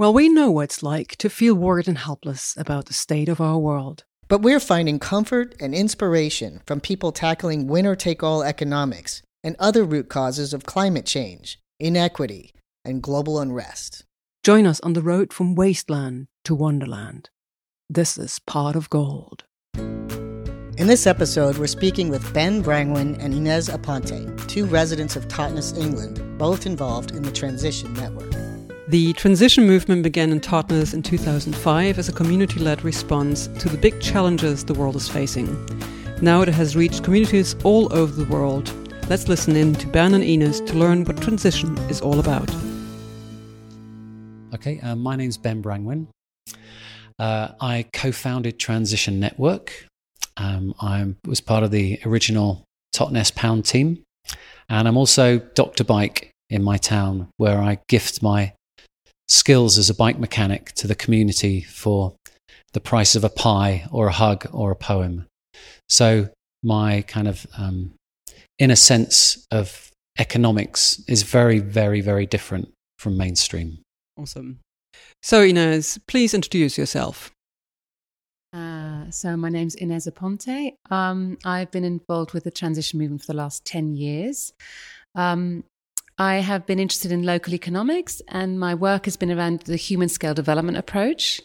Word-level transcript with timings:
Well, 0.00 0.14
we 0.14 0.30
know 0.30 0.50
what 0.50 0.62
it's 0.62 0.82
like 0.82 1.16
to 1.16 1.28
feel 1.28 1.54
worried 1.54 1.86
and 1.86 1.98
helpless 1.98 2.56
about 2.56 2.86
the 2.86 2.94
state 2.94 3.28
of 3.28 3.38
our 3.38 3.58
world. 3.58 4.04
But 4.28 4.40
we're 4.40 4.58
finding 4.58 4.98
comfort 4.98 5.54
and 5.60 5.74
inspiration 5.74 6.62
from 6.64 6.80
people 6.80 7.12
tackling 7.12 7.66
winner 7.66 7.94
take 7.94 8.22
all 8.22 8.42
economics 8.42 9.20
and 9.44 9.56
other 9.58 9.84
root 9.84 10.08
causes 10.08 10.54
of 10.54 10.64
climate 10.64 11.04
change, 11.04 11.58
inequity, 11.78 12.54
and 12.82 13.02
global 13.02 13.38
unrest. 13.38 14.06
Join 14.42 14.64
us 14.64 14.80
on 14.80 14.94
the 14.94 15.02
road 15.02 15.34
from 15.34 15.54
wasteland 15.54 16.28
to 16.46 16.54
wonderland. 16.54 17.28
This 17.90 18.16
is 18.16 18.38
Pot 18.46 18.76
of 18.76 18.88
Gold. 18.88 19.44
In 19.74 20.86
this 20.86 21.06
episode, 21.06 21.58
we're 21.58 21.66
speaking 21.66 22.08
with 22.08 22.32
Ben 22.32 22.62
Brangwyn 22.62 23.20
and 23.20 23.34
Inez 23.34 23.68
Aponte, 23.68 24.48
two 24.48 24.64
residents 24.64 25.14
of 25.14 25.28
Totnes, 25.28 25.76
England, 25.76 26.38
both 26.38 26.64
involved 26.64 27.10
in 27.10 27.22
the 27.22 27.30
Transition 27.30 27.92
Network. 27.92 28.39
The 28.90 29.12
transition 29.12 29.68
movement 29.68 30.02
began 30.02 30.32
in 30.32 30.40
Totnes 30.40 30.94
in 30.94 31.02
2005 31.04 31.96
as 31.96 32.08
a 32.08 32.12
community 32.12 32.58
led 32.58 32.82
response 32.82 33.46
to 33.46 33.68
the 33.68 33.78
big 33.78 34.00
challenges 34.00 34.64
the 34.64 34.74
world 34.74 34.96
is 34.96 35.08
facing. 35.08 35.46
Now 36.20 36.42
it 36.42 36.48
has 36.48 36.74
reached 36.74 37.04
communities 37.04 37.54
all 37.62 37.94
over 37.94 38.12
the 38.12 38.28
world. 38.28 38.68
Let's 39.08 39.28
listen 39.28 39.54
in 39.54 39.74
to 39.74 39.86
Ben 39.86 40.12
and 40.12 40.24
Inez 40.24 40.60
to 40.62 40.74
learn 40.74 41.04
what 41.04 41.22
transition 41.22 41.78
is 41.88 42.00
all 42.00 42.18
about. 42.18 42.52
Okay, 44.54 44.80
uh, 44.80 44.96
my 44.96 45.14
name's 45.14 45.36
Ben 45.36 45.62
Brangwyn. 45.62 46.08
Uh, 47.16 47.50
I 47.60 47.86
co 47.92 48.10
founded 48.10 48.58
Transition 48.58 49.20
Network. 49.20 49.86
Um, 50.36 50.74
I 50.80 51.14
was 51.24 51.40
part 51.40 51.62
of 51.62 51.70
the 51.70 52.00
original 52.04 52.64
Totnes 52.92 53.32
Pound 53.36 53.66
team. 53.66 54.02
And 54.68 54.88
I'm 54.88 54.96
also 54.96 55.38
Dr. 55.38 55.84
Bike 55.84 56.32
in 56.48 56.64
my 56.64 56.76
town, 56.76 57.28
where 57.36 57.60
I 57.60 57.78
gift 57.86 58.20
my 58.20 58.52
skills 59.30 59.78
as 59.78 59.88
a 59.88 59.94
bike 59.94 60.18
mechanic 60.18 60.72
to 60.72 60.86
the 60.86 60.94
community 60.94 61.62
for 61.62 62.14
the 62.72 62.80
price 62.80 63.14
of 63.14 63.24
a 63.24 63.30
pie 63.30 63.86
or 63.90 64.08
a 64.08 64.12
hug 64.12 64.46
or 64.52 64.70
a 64.70 64.76
poem. 64.76 65.26
So 65.88 66.28
my 66.62 67.02
kind 67.02 67.28
of 67.28 67.46
um, 67.56 67.94
inner 68.58 68.76
sense 68.76 69.46
of 69.50 69.90
economics 70.18 71.02
is 71.08 71.22
very, 71.22 71.60
very, 71.60 72.00
very 72.00 72.26
different 72.26 72.72
from 72.98 73.16
mainstream. 73.16 73.78
Awesome. 74.18 74.60
So 75.22 75.42
Inez, 75.42 75.98
please 76.06 76.34
introduce 76.34 76.76
yourself. 76.76 77.30
Uh, 78.52 79.08
so 79.10 79.36
my 79.36 79.48
name's 79.48 79.76
Inez 79.76 80.06
Aponte. 80.06 80.74
Um, 80.90 81.38
I've 81.44 81.70
been 81.70 81.84
involved 81.84 82.32
with 82.32 82.44
the 82.44 82.50
transition 82.50 82.98
movement 82.98 83.22
for 83.22 83.28
the 83.28 83.38
last 83.38 83.64
10 83.64 83.94
years. 83.94 84.52
Um, 85.14 85.64
I 86.20 86.40
have 86.40 86.66
been 86.66 86.78
interested 86.78 87.12
in 87.12 87.22
local 87.22 87.54
economics, 87.54 88.20
and 88.28 88.60
my 88.60 88.74
work 88.74 89.06
has 89.06 89.16
been 89.16 89.32
around 89.32 89.60
the 89.62 89.76
human 89.76 90.10
scale 90.10 90.34
development 90.34 90.76
approach. 90.76 91.40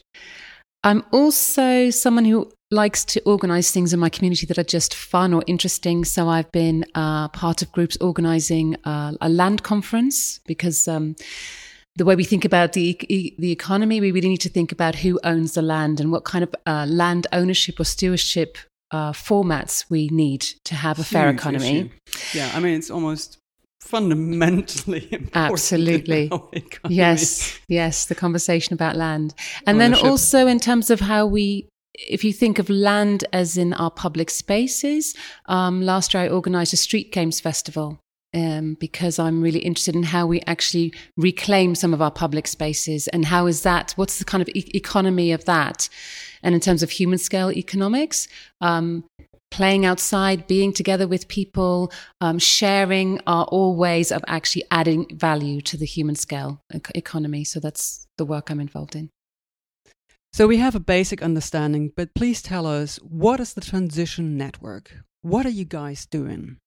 I'm 0.84 1.06
also 1.14 1.92
someone 1.92 2.26
who 2.26 2.52
likes 2.72 3.06
to 3.06 3.22
organize 3.22 3.72
things 3.72 3.94
in 3.94 4.02
my 4.02 4.10
community 4.10 4.46
that 4.48 4.58
are 4.58 4.66
just 4.66 4.94
fun 4.94 5.34
or 5.34 5.46
interesting. 5.48 6.04
So 6.04 6.28
I've 6.28 6.52
been 6.52 6.84
uh, 6.94 7.30
part 7.30 7.62
of 7.62 7.72
groups 7.72 7.96
organizing 8.02 8.76
uh, 8.84 9.14
a 9.22 9.30
land 9.30 9.64
conference 9.64 10.42
because. 10.46 10.88
Um, 10.88 11.16
the 11.98 12.04
way 12.04 12.18
we 12.18 12.26
think 12.26 12.44
about 12.44 12.74
the 12.74 13.00
the 13.40 13.54
economy, 13.54 14.02
we 14.02 14.12
really 14.12 14.28
need 14.28 14.42
to 14.42 14.50
think 14.50 14.74
about 14.74 14.96
who 14.96 15.18
owns 15.24 15.54
the 15.54 15.62
land 15.62 16.02
and 16.02 16.12
what 16.12 16.26
kind 16.26 16.44
of 16.44 16.54
uh, 16.66 16.86
land 16.90 17.26
ownership 17.32 17.80
or 17.80 17.86
stewardship 17.86 18.58
uh, 18.92 19.14
formats 19.14 19.90
we 19.90 20.10
need 20.10 20.42
to 20.66 20.76
have 20.76 21.00
a 21.00 21.06
fair 21.06 21.30
economy. 21.30 21.80
Issue. 21.80 22.38
Yeah, 22.38 22.52
I 22.54 22.60
mean 22.60 22.76
it's 22.76 22.92
almost 22.92 23.38
fundamentally 23.86 25.08
important. 25.12 25.36
Absolutely. 25.36 26.32
Yes, 26.90 27.60
yes, 27.68 28.06
the 28.08 28.16
conversation 28.16 28.74
about 28.74 28.96
land. 28.96 29.34
And 29.68 29.82
Ownership. 29.82 30.02
then 30.02 30.12
also 30.12 30.48
in 30.48 30.60
terms 30.60 30.90
of 30.90 31.00
how 31.00 31.26
we 31.26 31.70
if 31.94 32.26
you 32.26 32.34
think 32.34 32.60
of 32.60 32.70
land 32.70 33.24
as 33.32 33.58
in 33.58 33.72
our 33.74 33.90
public 33.90 34.30
spaces, 34.30 35.16
um, 35.46 35.82
last 35.82 36.14
year 36.14 36.24
I 36.24 36.28
organized 36.28 36.74
a 36.74 36.78
street 36.78 37.14
games 37.14 37.40
festival 37.40 38.00
um, 38.34 38.76
because 38.82 39.18
I'm 39.18 39.42
really 39.42 39.60
interested 39.60 39.96
in 39.96 40.04
how 40.04 40.28
we 40.28 40.42
actually 40.46 40.94
reclaim 41.16 41.74
some 41.74 41.94
of 41.94 42.02
our 42.02 42.12
public 42.12 42.48
spaces 42.48 43.08
and 43.10 43.24
how 43.26 43.48
is 43.48 43.62
that, 43.62 43.94
what's 43.96 44.20
the 44.20 44.26
kind 44.26 44.42
of 44.42 44.50
e- 44.50 44.70
economy 44.74 45.32
of 45.32 45.46
that? 45.46 45.88
And 46.44 46.54
in 46.54 46.60
terms 46.60 46.84
of 46.84 46.90
human 46.90 47.18
scale 47.18 47.50
economics, 47.50 48.28
um, 48.60 49.06
playing 49.52 49.86
outside, 49.86 50.48
being 50.48 50.74
together 50.74 51.08
with 51.08 51.28
people, 51.28 51.92
um, 52.22 52.40
sharing 52.40 53.20
are 53.26 53.46
all 53.46 53.76
ways 53.76 54.12
of 54.12 54.24
actually 54.28 54.64
adding 54.72 55.06
value 55.14 55.62
to 55.62 55.78
the 55.78 55.86
human 55.86 56.16
scale 56.16 56.62
economy. 56.94 57.44
So 57.44 57.60
that's 57.60 58.06
the 58.18 58.26
work 58.26 58.50
I'm 58.50 58.60
involved 58.60 58.96
in. 58.96 59.10
So 60.34 60.48
we 60.48 60.58
have 60.58 60.76
a 60.76 60.82
basic 60.82 61.22
understanding, 61.22 61.94
but 61.96 62.14
please 62.14 62.42
tell 62.42 62.66
us 62.66 62.98
what 62.98 63.40
is 63.40 63.54
the 63.54 63.62
Transition 63.62 64.38
Network? 64.38 64.98
What 65.22 65.46
are 65.46 65.50
you 65.50 65.64
guys 65.64 66.06
doing? 66.06 66.58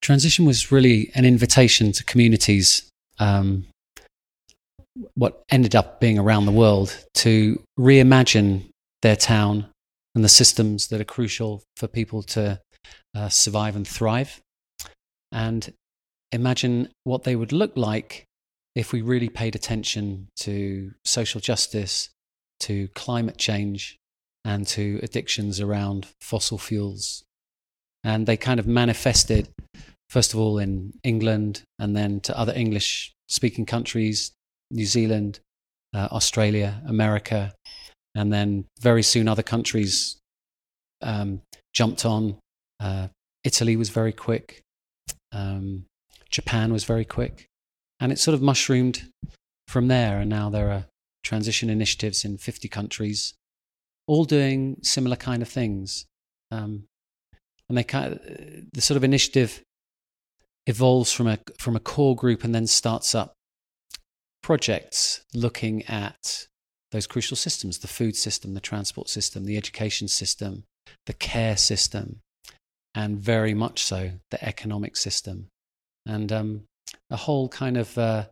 Transition 0.00 0.46
was 0.46 0.72
really 0.72 1.10
an 1.14 1.26
invitation 1.26 1.92
to 1.92 2.04
communities, 2.04 2.88
um, 3.18 3.66
what 5.14 5.42
ended 5.50 5.74
up 5.74 6.00
being 6.00 6.18
around 6.18 6.46
the 6.46 6.52
world, 6.52 6.96
to 7.14 7.62
reimagine 7.78 8.70
their 9.02 9.16
town 9.16 9.66
and 10.14 10.24
the 10.24 10.28
systems 10.28 10.88
that 10.88 11.00
are 11.00 11.04
crucial 11.04 11.62
for 11.76 11.88
people 11.88 12.22
to 12.22 12.60
uh, 13.14 13.28
survive 13.28 13.76
and 13.76 13.86
thrive. 13.86 14.40
And 15.32 15.72
imagine 16.32 16.88
what 17.04 17.24
they 17.24 17.36
would 17.36 17.52
look 17.52 17.72
like 17.76 18.24
if 18.74 18.92
we 18.92 19.02
really 19.02 19.28
paid 19.28 19.54
attention 19.54 20.28
to 20.36 20.92
social 21.04 21.40
justice, 21.40 22.10
to 22.60 22.88
climate 22.88 23.38
change, 23.38 23.96
and 24.44 24.66
to 24.66 25.00
addictions 25.02 25.60
around 25.60 26.06
fossil 26.20 26.58
fuels. 26.58 27.24
And 28.02 28.26
they 28.26 28.36
kind 28.36 28.60
of 28.60 28.66
manifested, 28.66 29.48
first 30.10 30.34
of 30.34 30.40
all, 30.40 30.58
in 30.58 30.92
England 31.02 31.62
and 31.78 31.96
then 31.96 32.20
to 32.20 32.38
other 32.38 32.52
English 32.54 33.12
speaking 33.28 33.64
countries, 33.64 34.32
New 34.70 34.86
Zealand, 34.86 35.40
uh, 35.94 36.08
Australia, 36.10 36.82
America, 36.86 37.54
and 38.14 38.32
then 38.32 38.66
very 38.80 39.02
soon 39.02 39.28
other 39.28 39.42
countries 39.42 40.16
um, 41.02 41.42
jumped 41.72 42.04
on. 42.04 42.36
Uh, 42.80 43.08
Italy 43.44 43.76
was 43.76 43.90
very 43.90 44.12
quick. 44.12 44.62
Um, 45.32 45.86
Japan 46.30 46.72
was 46.72 46.84
very 46.84 47.04
quick, 47.04 47.46
and 48.00 48.12
it 48.12 48.18
sort 48.18 48.34
of 48.34 48.42
mushroomed 48.42 49.10
from 49.68 49.88
there. 49.88 50.18
And 50.18 50.30
now 50.30 50.50
there 50.50 50.70
are 50.70 50.86
transition 51.22 51.70
initiatives 51.70 52.24
in 52.24 52.38
50 52.38 52.68
countries, 52.68 53.34
all 54.06 54.24
doing 54.24 54.76
similar 54.82 55.16
kind 55.16 55.42
of 55.42 55.48
things. 55.48 56.06
Um, 56.50 56.84
and 57.68 57.78
they 57.78 57.84
kind 57.84 58.12
of, 58.12 58.20
the 58.72 58.80
sort 58.80 58.96
of 58.96 59.04
initiative 59.04 59.62
evolves 60.66 61.12
from 61.12 61.26
a 61.26 61.38
from 61.58 61.76
a 61.76 61.80
core 61.80 62.16
group 62.16 62.44
and 62.44 62.54
then 62.54 62.66
starts 62.66 63.14
up 63.14 63.34
projects 64.42 65.22
looking 65.34 65.82
at 65.86 66.46
those 66.94 67.08
crucial 67.08 67.36
systems 67.36 67.78
the 67.78 67.88
food 67.88 68.14
system, 68.14 68.54
the 68.54 68.60
transport 68.60 69.08
system, 69.08 69.44
the 69.44 69.56
education 69.56 70.06
system, 70.06 70.62
the 71.06 71.12
care 71.12 71.56
system, 71.56 72.20
and 72.94 73.18
very 73.18 73.52
much 73.52 73.82
so 73.82 74.12
the 74.30 74.42
economic 74.44 74.96
system. 74.96 75.48
And 76.06 76.30
um, 76.30 76.62
a 77.10 77.16
whole 77.16 77.48
kind 77.48 77.76
of 77.76 77.98
uh, 77.98 78.26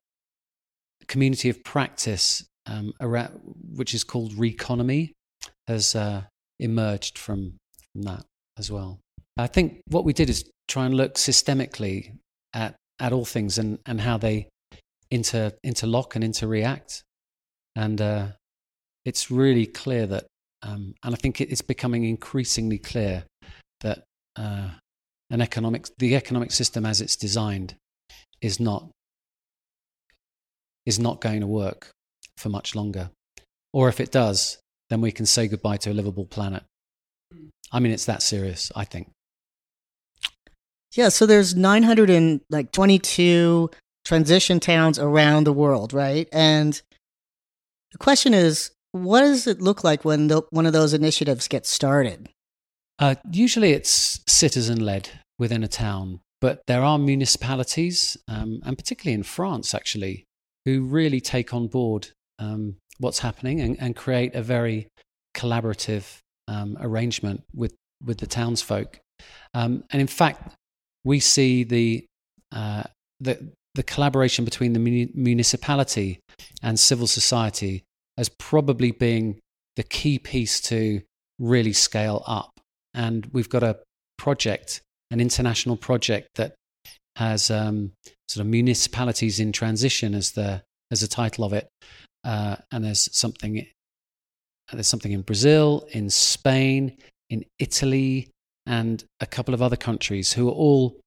community 1.08 1.48
of 1.48 1.64
practice, 1.64 2.46
um, 2.66 2.94
around, 3.00 3.40
which 3.74 3.94
is 3.94 4.04
called 4.04 4.32
Reconomy, 4.34 5.10
has 5.66 5.96
uh, 5.96 6.22
emerged 6.60 7.18
from, 7.18 7.54
from 7.92 8.02
that 8.02 8.24
as 8.56 8.70
well. 8.70 9.00
I 9.36 9.48
think 9.48 9.80
what 9.88 10.04
we 10.04 10.12
did 10.12 10.30
is 10.30 10.48
try 10.68 10.86
and 10.86 10.94
look 10.94 11.14
systemically 11.14 12.12
at, 12.54 12.76
at 13.00 13.12
all 13.12 13.24
things 13.24 13.58
and, 13.58 13.80
and 13.86 14.00
how 14.00 14.18
they 14.18 14.46
inter, 15.10 15.50
interlock 15.64 16.14
and 16.14 16.22
interreact. 16.22 17.02
And 17.74 18.00
uh, 18.00 18.26
it's 19.04 19.31
really 19.31 19.66
clear 19.66 20.06
that, 20.06 20.26
um, 20.62 20.94
and 21.02 21.14
I 21.14 21.16
think 21.16 21.40
it's 21.40 21.62
becoming 21.62 22.04
increasingly 22.04 22.78
clear 22.78 23.25
that 23.81 24.04
uh, 24.37 24.70
an 25.31 25.40
economic, 25.40 25.87
the 25.99 26.16
economic 26.16 26.52
system 26.52 26.87
as 26.87 27.00
it's 27.00 27.16
designed, 27.16 27.75
is 28.40 28.60
not 28.60 28.88
is 30.84 30.99
not 30.99 31.20
going 31.20 31.40
to 31.40 31.46
work 31.46 31.90
for 32.37 32.49
much 32.49 32.75
longer. 32.75 33.10
Or 33.72 33.88
if 33.88 34.00
it 34.00 34.10
does, 34.10 34.58
then 34.90 35.00
we 35.00 35.12
can 35.12 35.26
say 35.26 35.46
goodbye 35.46 35.76
to 35.78 35.93
a 35.93 35.94
livable 35.94 36.26
planet. 36.26 36.64
I 37.70 37.81
mean, 37.81 37.93
it's 37.93 38.06
that 38.06 38.22
serious. 38.22 38.72
I 38.75 38.84
think. 38.84 39.10
Yeah. 40.93 41.08
So 41.08 41.25
there's 41.25 41.54
922 41.54 43.70
transition 44.04 44.60
towns 44.60 44.99
around 44.99 45.44
the 45.44 45.52
world, 45.52 45.93
right? 45.93 46.28
And 46.32 46.81
the 47.93 47.99
question 47.99 48.34
is, 48.34 48.72
what 48.92 49.20
does 49.22 49.46
it 49.46 49.60
look 49.60 49.82
like 49.82 50.04
when 50.04 50.28
the, 50.28 50.42
one 50.50 50.66
of 50.66 50.72
those 50.72 50.94
initiatives 50.94 51.48
gets 51.48 51.70
started? 51.70 52.28
Uh, 52.98 53.16
usually 53.30 53.72
it's 53.72 54.20
citizen 54.28 54.84
led 54.84 55.08
within 55.38 55.64
a 55.64 55.68
town, 55.68 56.20
but 56.40 56.62
there 56.66 56.82
are 56.82 56.98
municipalities, 56.98 58.16
um, 58.28 58.60
and 58.64 58.76
particularly 58.76 59.14
in 59.14 59.22
France, 59.22 59.74
actually, 59.74 60.24
who 60.64 60.82
really 60.82 61.20
take 61.20 61.52
on 61.52 61.66
board 61.66 62.08
um, 62.38 62.76
what's 62.98 63.18
happening 63.20 63.60
and, 63.60 63.76
and, 63.80 63.96
create 63.96 64.34
a 64.34 64.42
very 64.42 64.88
collaborative 65.34 66.18
um, 66.48 66.76
arrangement 66.80 67.42
with 67.54 67.74
with 68.04 68.18
the 68.18 68.26
townsfolk. 68.26 68.98
Um, 69.54 69.84
and 69.90 70.00
in 70.00 70.06
fact, 70.06 70.54
we 71.04 71.20
see 71.20 71.64
the 71.64 72.04
uh, 72.52 72.84
the 73.20 73.52
the 73.74 73.82
collaboration 73.82 74.44
between 74.44 74.72
the 74.72 75.10
municipality 75.14 76.20
and 76.62 76.78
civil 76.78 77.06
society 77.06 77.84
as 78.19 78.29
probably 78.29 78.91
being 78.91 79.41
the 79.76 79.82
key 79.82 80.19
piece 80.19 80.61
to 80.61 81.03
really 81.38 81.73
scale 81.73 82.23
up. 82.26 82.50
And 82.94 83.26
we've 83.32 83.49
got 83.49 83.62
a 83.62 83.79
project, 84.19 84.82
an 85.11 85.20
international 85.20 85.76
project 85.76 86.29
that 86.37 86.55
has 87.17 87.50
um, 87.50 87.93
sort 88.29 88.44
of 88.44 88.50
municipalities 88.50 89.41
in 89.41 89.53
transition 89.53 90.14
as 90.14 90.32
the 90.32 90.62
as 90.91 91.00
the 91.00 91.09
title 91.09 91.44
of 91.44 91.53
it. 91.53 91.69
Uh, 92.25 92.56
and 92.70 92.85
there's 92.85 93.09
something 93.17 93.67
there's 94.73 94.88
something 94.88 95.12
in 95.12 95.23
Brazil, 95.23 95.87
in 95.91 96.09
Spain, 96.09 96.97
in 97.29 97.44
Italy, 97.59 98.31
and 98.67 99.05
a 99.20 99.26
couple 99.26 99.55
of 99.55 99.62
other 99.62 99.76
countries 99.76 100.32
who 100.32 100.49
are 100.49 100.53
all 100.53 100.99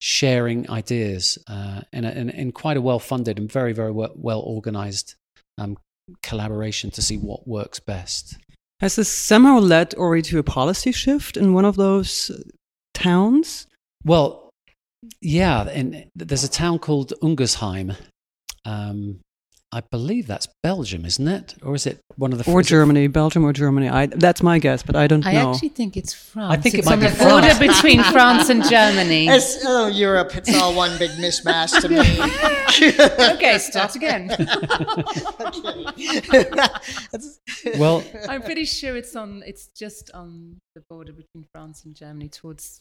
sharing 0.00 0.68
ideas 0.68 1.38
uh, 1.48 1.80
in, 1.92 2.04
a, 2.04 2.10
in, 2.10 2.30
in, 2.30 2.52
quite 2.52 2.76
a 2.76 2.80
well 2.80 2.98
funded 2.98 3.38
and 3.38 3.50
very, 3.50 3.72
very 3.72 3.90
well, 3.90 4.12
well 4.14 4.40
organized 4.40 5.14
um, 5.56 5.78
collaboration 6.22 6.90
to 6.92 7.02
see 7.02 7.16
what 7.16 7.46
works 7.46 7.80
best. 7.80 8.38
Has 8.80 8.96
this 8.96 9.08
somehow 9.08 9.58
led 9.58 9.94
already 9.94 10.22
to 10.22 10.38
a 10.38 10.42
policy 10.42 10.92
shift 10.92 11.36
in 11.36 11.54
one 11.54 11.64
of 11.64 11.76
those 11.76 12.30
towns? 12.94 13.66
Well, 14.04 14.50
yeah, 15.20 15.68
and 15.68 16.06
there's 16.14 16.44
a 16.44 16.48
town 16.48 16.78
called 16.78 17.12
Ungersheim, 17.22 17.96
um, 18.64 19.20
I 19.76 19.82
believe 19.90 20.26
that's 20.26 20.48
Belgium, 20.62 21.04
isn't 21.04 21.28
it? 21.28 21.54
Or 21.62 21.74
is 21.74 21.86
it 21.86 22.00
one 22.16 22.32
of 22.32 22.42
the 22.42 22.50
or 22.50 22.62
Germany, 22.62 23.08
Belgium 23.08 23.44
or 23.44 23.52
Germany? 23.52 23.90
I, 23.90 24.06
that's 24.06 24.42
my 24.42 24.58
guess, 24.58 24.82
but 24.82 24.96
I 24.96 25.06
don't 25.06 25.26
I 25.26 25.34
know. 25.34 25.48
I 25.48 25.50
actually 25.52 25.68
think 25.68 25.98
it's 25.98 26.14
France. 26.14 26.50
I 26.50 26.56
think 26.56 26.76
it's 26.76 26.86
it 26.86 26.90
might 26.90 26.96
be 26.96 27.08
the 27.08 27.22
border 27.22 27.54
between 27.58 28.02
France 28.04 28.48
and 28.48 28.64
Germany. 28.64 29.28
It's, 29.36 29.58
oh, 29.66 29.88
Europe! 29.88 30.34
It's 30.34 30.56
all 30.56 30.74
one 30.74 30.96
big 30.96 31.10
mishmash 31.10 31.78
to 31.82 31.90
me. 31.90 31.98
okay, 33.34 33.58
start 33.58 33.94
again. 33.96 34.28
well, 37.78 38.02
I'm 38.30 38.40
pretty 38.40 38.64
sure 38.64 38.96
it's 38.96 39.14
on. 39.14 39.42
It's 39.46 39.68
just 39.76 40.10
on 40.12 40.56
the 40.74 40.80
border 40.88 41.12
between 41.12 41.44
France 41.52 41.84
and 41.84 41.94
Germany, 41.94 42.30
towards 42.30 42.80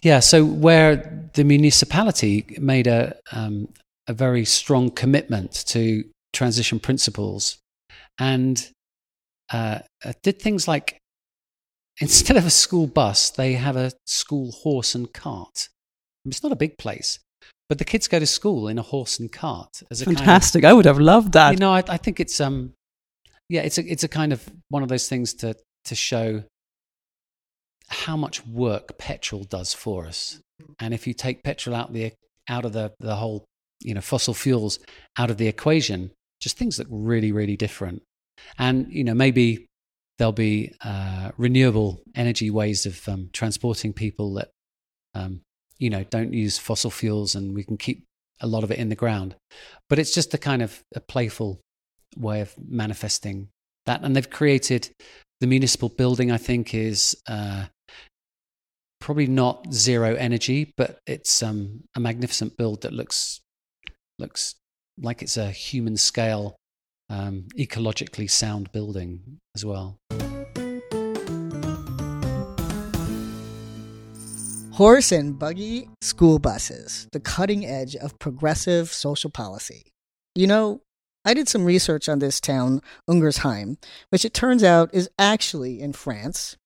yeah, 0.00 0.20
so 0.20 0.46
where 0.46 1.28
the 1.34 1.44
municipality 1.44 2.56
made 2.58 2.86
a 2.86 3.16
um, 3.32 3.68
a 4.10 4.12
very 4.12 4.44
strong 4.44 4.90
commitment 4.90 5.52
to 5.68 6.02
transition 6.32 6.80
principles 6.80 7.58
and 8.18 8.70
uh, 9.52 9.78
did 10.22 10.42
things 10.42 10.66
like 10.66 10.98
instead 12.00 12.36
of 12.36 12.44
a 12.44 12.50
school 12.50 12.86
bus, 12.86 13.30
they 13.30 13.52
have 13.52 13.76
a 13.76 13.92
school 14.06 14.50
horse 14.50 14.94
and 14.94 15.12
cart. 15.12 15.68
It's 16.26 16.42
not 16.42 16.52
a 16.52 16.56
big 16.56 16.76
place, 16.76 17.18
but 17.68 17.78
the 17.78 17.84
kids 17.84 18.08
go 18.08 18.18
to 18.18 18.26
school 18.26 18.68
in 18.68 18.78
a 18.78 18.82
horse 18.82 19.18
and 19.20 19.30
cart. 19.30 19.82
As 19.90 20.02
a 20.02 20.06
Fantastic! 20.06 20.62
Kind 20.62 20.70
of, 20.70 20.70
I 20.70 20.74
would 20.74 20.84
have 20.86 20.98
loved 20.98 21.32
that. 21.32 21.52
You 21.52 21.58
know, 21.58 21.72
I, 21.72 21.82
I 21.88 21.96
think 21.96 22.20
it's 22.20 22.40
um, 22.40 22.74
yeah, 23.48 23.62
it's 23.62 23.78
a 23.78 23.84
it's 23.90 24.04
a 24.04 24.08
kind 24.08 24.32
of 24.32 24.46
one 24.68 24.82
of 24.82 24.88
those 24.88 25.08
things 25.08 25.34
to 25.34 25.54
to 25.86 25.94
show 25.94 26.42
how 27.88 28.16
much 28.16 28.46
work 28.46 28.98
petrol 28.98 29.44
does 29.44 29.72
for 29.72 30.06
us. 30.06 30.40
And 30.78 30.92
if 30.92 31.06
you 31.06 31.14
take 31.14 31.42
petrol 31.42 31.74
out 31.74 31.92
the 31.92 32.12
out 32.48 32.64
of 32.64 32.72
the 32.72 32.92
the 33.00 33.16
whole 33.16 33.44
you 33.80 33.94
know 33.94 34.00
fossil 34.00 34.34
fuels 34.34 34.78
out 35.16 35.30
of 35.30 35.38
the 35.38 35.48
equation, 35.48 36.10
just 36.40 36.56
things 36.56 36.78
look 36.78 36.88
really 36.90 37.32
really 37.32 37.56
different. 37.56 38.02
And 38.58 38.92
you 38.92 39.04
know 39.04 39.14
maybe 39.14 39.66
there'll 40.18 40.32
be 40.32 40.74
uh, 40.84 41.30
renewable 41.38 42.02
energy 42.14 42.50
ways 42.50 42.84
of 42.84 43.08
um, 43.08 43.30
transporting 43.32 43.94
people 43.94 44.34
that 44.34 44.50
um, 45.14 45.40
you 45.78 45.90
know 45.90 46.04
don't 46.04 46.32
use 46.32 46.58
fossil 46.58 46.90
fuels, 46.90 47.34
and 47.34 47.54
we 47.54 47.64
can 47.64 47.76
keep 47.76 48.04
a 48.40 48.46
lot 48.46 48.64
of 48.64 48.70
it 48.70 48.78
in 48.78 48.88
the 48.88 48.94
ground. 48.94 49.34
But 49.88 49.98
it's 49.98 50.14
just 50.14 50.34
a 50.34 50.38
kind 50.38 50.62
of 50.62 50.82
a 50.94 51.00
playful 51.00 51.60
way 52.16 52.40
of 52.40 52.54
manifesting 52.58 53.48
that. 53.86 54.02
And 54.02 54.14
they've 54.14 54.28
created 54.28 54.90
the 55.40 55.46
municipal 55.46 55.88
building. 55.88 56.30
I 56.30 56.36
think 56.36 56.74
is 56.74 57.16
uh, 57.26 57.66
probably 59.00 59.26
not 59.26 59.72
zero 59.72 60.14
energy, 60.14 60.72
but 60.76 60.98
it's 61.06 61.42
um, 61.42 61.84
a 61.96 62.00
magnificent 62.00 62.56
build 62.56 62.82
that 62.82 62.92
looks 62.92 63.40
looks 64.20 64.54
like 65.00 65.22
it's 65.22 65.36
a 65.36 65.50
human 65.50 65.96
scale, 65.96 66.54
um, 67.08 67.46
ecologically 67.58 68.30
sound 68.30 68.70
building 68.70 69.38
as 69.56 69.64
well. 69.64 69.96
Horse 74.72 75.10
and 75.12 75.38
buggy 75.38 75.88
school 76.00 76.38
buses, 76.38 77.08
the 77.12 77.20
cutting 77.20 77.66
edge 77.66 77.96
of 77.96 78.18
progressive 78.18 78.92
social 78.92 79.30
policy. 79.30 79.82
You 80.34 80.46
know, 80.46 80.80
I 81.24 81.34
did 81.34 81.48
some 81.48 81.64
research 81.64 82.08
on 82.08 82.18
this 82.18 82.40
town, 82.40 82.80
Ungersheim, 83.08 83.76
which 84.10 84.24
it 84.24 84.32
turns 84.32 84.62
out 84.62 84.90
is 84.94 85.10
actually 85.18 85.80
in 85.80 85.92
France. 85.92 86.56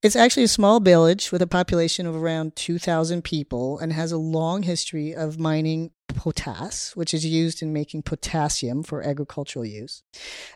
It's 0.00 0.14
actually 0.14 0.44
a 0.44 0.48
small 0.48 0.78
village 0.78 1.32
with 1.32 1.42
a 1.42 1.48
population 1.48 2.06
of 2.06 2.14
around 2.14 2.54
2,000 2.54 3.24
people 3.24 3.80
and 3.80 3.92
has 3.92 4.12
a 4.12 4.16
long 4.16 4.62
history 4.62 5.12
of 5.12 5.40
mining 5.40 5.90
potasse, 6.06 6.94
which 6.94 7.12
is 7.12 7.26
used 7.26 7.62
in 7.62 7.72
making 7.72 8.02
potassium 8.02 8.84
for 8.84 9.02
agricultural 9.02 9.64
use, 9.64 10.04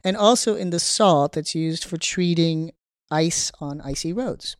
and 0.05 0.17
also 0.17 0.55
in 0.55 0.71
the 0.71 0.79
salt 0.79 1.33
that's 1.33 1.57
used 1.57 1.85
for 1.85 1.97
treating 1.97 2.71
ice 3.11 3.51
on 3.59 3.81
icy 3.81 4.13
roads. 4.13 4.57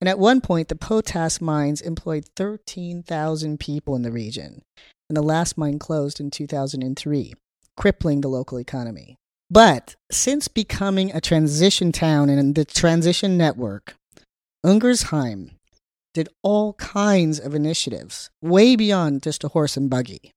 And 0.00 0.08
at 0.08 0.18
one 0.18 0.40
point, 0.40 0.66
the 0.66 0.74
potasse 0.74 1.40
mines 1.40 1.80
employed 1.80 2.24
13,000 2.34 3.60
people 3.60 3.94
in 3.94 4.02
the 4.02 4.10
region, 4.10 4.62
and 5.08 5.16
the 5.16 5.22
last 5.22 5.56
mine 5.56 5.78
closed 5.78 6.18
in 6.18 6.32
2003, 6.32 7.34
crippling 7.76 8.20
the 8.20 8.28
local 8.28 8.58
economy. 8.58 9.16
But 9.52 9.96
since 10.10 10.48
becoming 10.48 11.12
a 11.12 11.20
transition 11.20 11.92
town 11.92 12.30
in 12.30 12.54
the 12.54 12.64
transition 12.64 13.36
network, 13.36 13.96
Ungersheim 14.64 15.50
did 16.14 16.30
all 16.42 16.72
kinds 16.74 17.38
of 17.38 17.54
initiatives, 17.54 18.30
way 18.40 18.76
beyond 18.76 19.22
just 19.22 19.44
a 19.44 19.48
horse 19.48 19.76
and 19.76 19.90
buggy. 19.90 20.32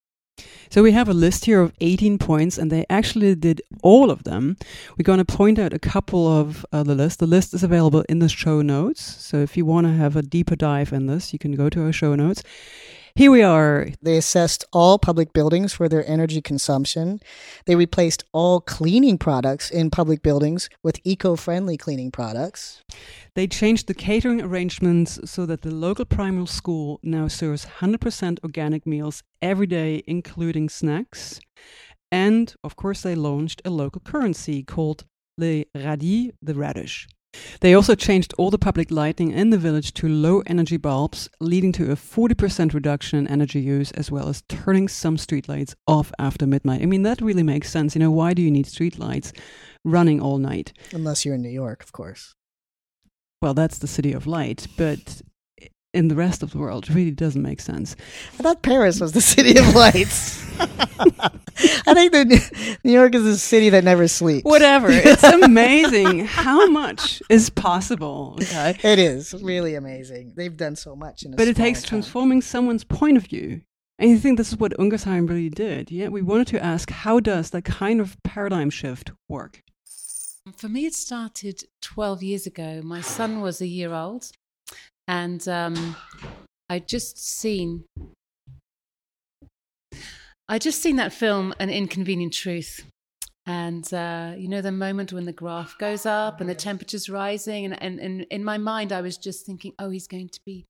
So 0.69 0.83
we 0.83 0.91
have 0.91 1.07
a 1.07 1.13
list 1.13 1.45
here 1.45 1.62
of 1.62 1.71
18 1.79 2.17
points, 2.17 2.57
and 2.57 2.69
they 2.69 2.85
actually 2.89 3.35
did 3.35 3.62
all 3.81 4.12
of 4.12 4.25
them. 4.25 4.57
We're 4.97 5.03
going 5.03 5.23
to 5.23 5.25
point 5.25 5.59
out 5.59 5.71
a 5.71 5.80
couple 5.80 6.28
of 6.28 6.66
uh, 6.73 6.83
the 6.83 6.95
list. 6.95 7.19
The 7.19 7.25
list 7.25 7.54
is 7.54 7.63
available 7.63 8.04
in 8.09 8.19
the 8.19 8.28
show 8.28 8.61
notes. 8.61 9.01
So 9.01 9.37
if 9.37 9.56
you 9.56 9.63
want 9.63 9.87
to 9.87 9.94
have 9.94 10.18
a 10.18 10.23
deeper 10.23 10.57
dive 10.57 10.92
in 10.92 11.07
this, 11.07 11.31
you 11.31 11.40
can 11.40 11.54
go 11.54 11.69
to 11.69 11.85
our 11.85 11.94
show 11.94 12.16
notes. 12.16 12.44
Here 13.18 13.31
we 13.31 13.42
are. 13.42 13.88
They 14.02 14.18
assessed 14.18 14.66
all 14.74 15.00
public 15.00 15.31
buildings 15.31 15.72
for 15.72 15.88
their 15.88 16.06
energy 16.06 16.42
consumption. 16.42 17.22
They 17.66 17.78
replaced 17.78 18.26
all 18.34 18.60
cleaning 18.60 19.18
products 19.18 19.72
in 19.72 19.90
public 19.90 20.22
buildings 20.22 20.68
with 20.84 21.00
eco 21.06 21.38
friendly 21.38 21.78
cleaning 21.78 22.12
products. 22.12 22.81
They 23.34 23.48
changed 23.48 23.88
the 23.88 23.94
catering 23.94 24.42
arrangements 24.42 25.18
so 25.24 25.45
that 25.45 25.62
the 25.62 25.72
local 25.72 26.04
primary 26.04 26.48
school 26.48 27.00
now 27.04 27.30
serves 27.30 27.66
100% 27.80 28.40
organic 28.44 28.86
meals 28.86 29.24
every 29.42 29.68
day, 29.68 30.04
including 30.06 30.68
snacks. 30.68 31.40
And 32.12 32.54
of 32.66 32.76
course, 32.76 33.04
they 33.04 33.16
launched 33.16 33.62
a 33.64 33.69
local 33.69 34.02
currency 34.02 34.62
called 34.62 35.06
le 35.38 35.64
radis, 35.74 36.31
the 36.42 36.54
radish. 36.54 37.07
They 37.61 37.73
also 37.73 37.95
changed 37.95 38.33
all 38.37 38.49
the 38.49 38.57
public 38.57 38.92
lighting 38.92 39.31
in 39.31 39.49
the 39.49 39.57
village 39.57 39.94
to 39.95 40.07
low 40.07 40.42
energy 40.45 40.77
bulbs, 40.77 41.30
leading 41.39 41.71
to 41.73 41.92
a 41.92 41.95
40% 41.95 42.73
reduction 42.73 43.19
in 43.19 43.27
energy 43.27 43.59
use, 43.59 43.92
as 43.92 44.11
well 44.11 44.30
as 44.30 44.44
turning 44.49 44.87
some 44.87 45.18
streetlights 45.18 45.75
off 45.87 46.11
after 46.19 46.45
midnight. 46.45 46.81
I 46.81 46.85
mean, 46.85 47.04
that 47.04 47.21
really 47.21 47.44
makes 47.44 47.69
sense. 47.69 47.95
You 47.95 47.99
know, 47.99 48.11
why 48.11 48.33
do 48.33 48.42
you 48.42 48.51
need 48.51 48.65
streetlights 48.65 49.31
running 49.83 50.21
all 50.21 50.37
night? 50.37 50.73
Unless 50.92 51.25
you're 51.25 51.35
in 51.35 51.42
New 51.42 51.49
York, 51.49 51.83
of 51.83 51.92
course. 51.92 52.35
Well, 53.42 53.54
that's 53.54 53.77
the 53.77 53.87
city 53.87 54.13
of 54.13 54.25
light, 54.25 54.68
but 54.77 55.21
in 55.95 56.09
the 56.09 56.16
rest 56.16 56.44
of 56.44 56.52
the 56.52 56.57
world 56.57 56.90
really 56.90 57.11
doesn't 57.11 57.42
make 57.42 57.61
sense. 57.61 57.95
I 58.40 58.44
thought 58.44 58.61
Paris 58.61 58.99
was 58.99 59.14
the 59.14 59.21
city 59.35 59.57
of 59.57 59.73
lights. 59.73 60.44
I 61.87 61.94
think 61.94 62.11
that 62.11 62.78
New 62.83 62.92
York 62.92 63.16
is 63.16 63.25
a 63.25 63.37
city 63.37 63.69
that 63.69 63.83
never 63.83 64.07
sleeps. 64.07 64.45
Whatever. 64.45 64.87
It's 64.92 65.23
amazing 65.23 66.25
how 66.25 66.68
much 66.68 67.21
is 67.30 67.49
possible. 67.49 68.37
Okay. 68.42 68.78
It 68.83 68.99
is 68.99 69.33
really 69.42 69.75
amazing. 69.75 70.33
They've 70.35 70.56
done 70.56 70.75
so 70.75 70.95
much 70.95 71.23
in 71.23 71.35
But 71.35 71.47
it 71.47 71.56
takes 71.56 71.81
time. 71.81 71.90
transforming 71.90 72.42
someone's 72.42 72.83
point 72.83 73.18
of 73.18 73.23
view. 73.25 73.61
And 73.97 74.09
you 74.09 74.18
think 74.18 74.37
this 74.37 74.52
is 74.52 74.57
what 74.59 74.73
Ungersheim 74.78 75.30
really 75.30 75.49
did. 75.49 75.90
Yeah, 75.90 76.09
we 76.09 76.21
wanted 76.21 76.47
to 76.47 76.64
ask 76.64 76.90
how 76.90 77.19
does 77.21 77.52
that 77.52 77.64
kind 77.64 78.02
of 78.02 78.18
paradigm 78.23 78.69
shift 78.69 79.11
work? 79.30 79.64
For 80.57 80.68
me, 80.69 80.85
it 80.85 80.94
started 80.94 81.64
12 81.81 82.21
years 82.21 82.45
ago. 82.45 82.81
My 82.83 83.02
son 83.02 83.42
was 83.42 83.61
a 83.61 83.68
year 83.68 83.94
old, 83.94 84.31
and 85.07 85.47
um, 85.47 85.95
I 86.69 86.80
just 86.80 87.18
seen 87.18 87.85
I 90.47 90.59
just 90.59 90.81
seen 90.81 90.97
that 90.97 91.12
film, 91.12 91.56
An 91.59 91.69
Inconvenient 91.69 92.33
Truth, 92.33 92.83
And, 93.47 93.92
uh, 93.94 94.33
you 94.38 94.47
know, 94.47 94.62
the 94.62 94.71
moment 94.71 95.12
when 95.12 95.26
the 95.26 95.33
graph 95.33 95.78
goes 95.78 96.06
up 96.06 96.40
and 96.40 96.50
the 96.50 96.56
temperature's 96.56 97.09
rising. 97.09 97.66
And, 97.66 97.81
and, 97.81 98.00
and 98.00 98.21
in 98.30 98.44
my 98.44 98.57
mind, 98.57 98.92
I 98.92 99.02
was 99.02 99.18
just 99.18 99.45
thinking, 99.45 99.74
oh, 99.80 99.90
he's 99.90 100.07
going 100.07 100.30
to 100.30 100.40
be 100.45 100.66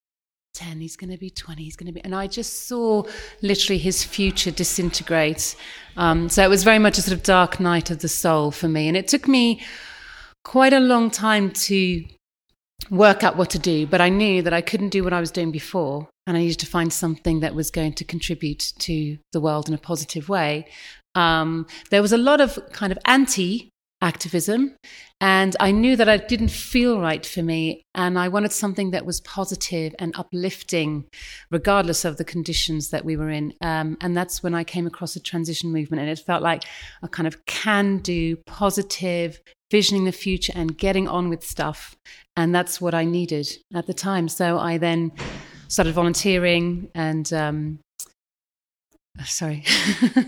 10, 0.54 0.80
he's 0.80 0.96
going 0.96 1.12
to 1.12 1.18
be 1.18 1.30
20, 1.30 1.64
he's 1.64 1.76
going 1.76 1.88
to 1.88 1.94
be. 1.94 2.04
And 2.04 2.16
I 2.16 2.28
just 2.28 2.68
saw 2.68 3.04
literally 3.42 3.78
his 3.78 4.04
future 4.04 4.52
disintegrate. 4.52 5.58
Um, 5.98 6.30
so 6.30 6.44
it 6.44 6.50
was 6.50 6.64
very 6.64 6.80
much 6.80 6.98
a 6.98 7.02
sort 7.02 7.18
of 7.18 7.24
dark 7.24 7.60
night 7.60 7.92
of 7.92 8.00
the 8.00 8.08
soul 8.08 8.52
for 8.52 8.70
me. 8.70 8.88
And 8.88 8.96
it 8.96 9.10
took 9.10 9.28
me 9.28 9.62
quite 10.44 10.74
a 10.74 10.80
long 10.80 11.12
time 11.12 11.52
to 11.52 12.06
work 12.90 13.24
out 13.24 13.38
what 13.38 13.50
to 13.52 13.60
do, 13.60 13.88
but 13.88 14.02
I 14.02 14.10
knew 14.10 14.42
that 14.42 14.54
I 14.54 14.62
couldn't 14.62 14.90
do 14.90 15.04
what 15.04 15.14
I 15.14 15.20
was 15.20 15.32
doing 15.32 15.52
before. 15.52 16.08
And 16.28 16.36
I 16.36 16.40
needed 16.40 16.60
to 16.60 16.66
find 16.66 16.92
something 16.92 17.42
that 17.42 17.54
was 17.54 17.70
going 17.70 17.94
to 17.94 18.04
contribute 18.04 18.74
to 18.80 19.18
the 19.32 19.40
world 19.40 19.68
in 19.68 19.76
a 19.76 19.80
positive 19.80 20.28
way. 20.28 20.66
Um, 21.14 21.68
there 21.92 22.02
was 22.02 22.12
a 22.12 22.18
lot 22.18 22.42
of 22.42 22.60
kind 22.72 22.92
of 22.92 22.98
anti 23.06 23.70
activism, 24.02 24.76
and 25.22 25.56
I 25.60 25.72
knew 25.72 25.96
that 25.96 26.08
it 26.08 26.28
didn't 26.28 26.50
feel 26.50 27.00
right 27.00 27.26
for 27.26 27.42
me. 27.42 27.84
And 27.94 28.20
I 28.20 28.28
wanted 28.28 28.52
something 28.52 28.92
that 28.92 29.06
was 29.06 29.22
positive 29.22 29.96
and 30.00 30.14
uplifting, 30.16 31.06
regardless 31.52 32.06
of 32.06 32.18
the 32.18 32.26
conditions 32.26 32.90
that 32.90 33.06
we 33.06 33.16
were 33.16 33.30
in. 33.30 33.54
Um, 33.62 33.98
and 34.02 34.18
that's 34.18 34.44
when 34.44 34.54
I 34.54 34.64
came 34.64 34.86
across 34.86 35.16
a 35.16 35.22
transition 35.22 35.72
movement, 35.72 36.02
and 36.02 36.10
it 36.10 36.20
felt 36.20 36.44
like 36.44 36.64
a 37.02 37.08
kind 37.08 37.28
of 37.28 37.46
can 37.46 38.00
do, 38.00 38.36
positive, 38.46 39.40
visioning 39.72 40.06
the 40.06 40.12
future 40.12 40.54
and 40.56 40.78
getting 40.78 41.08
on 41.08 41.30
with 41.30 41.44
stuff. 41.44 41.96
And 42.38 42.54
that's 42.54 42.80
what 42.80 42.94
I 42.94 43.06
needed 43.06 43.48
at 43.74 43.88
the 43.88 43.94
time. 43.94 44.28
So 44.28 44.58
I 44.60 44.78
then 44.78 45.12
started 45.68 45.94
volunteering 45.94 46.90
and 46.94 47.32
um, 47.34 47.80
sorry 49.24 49.64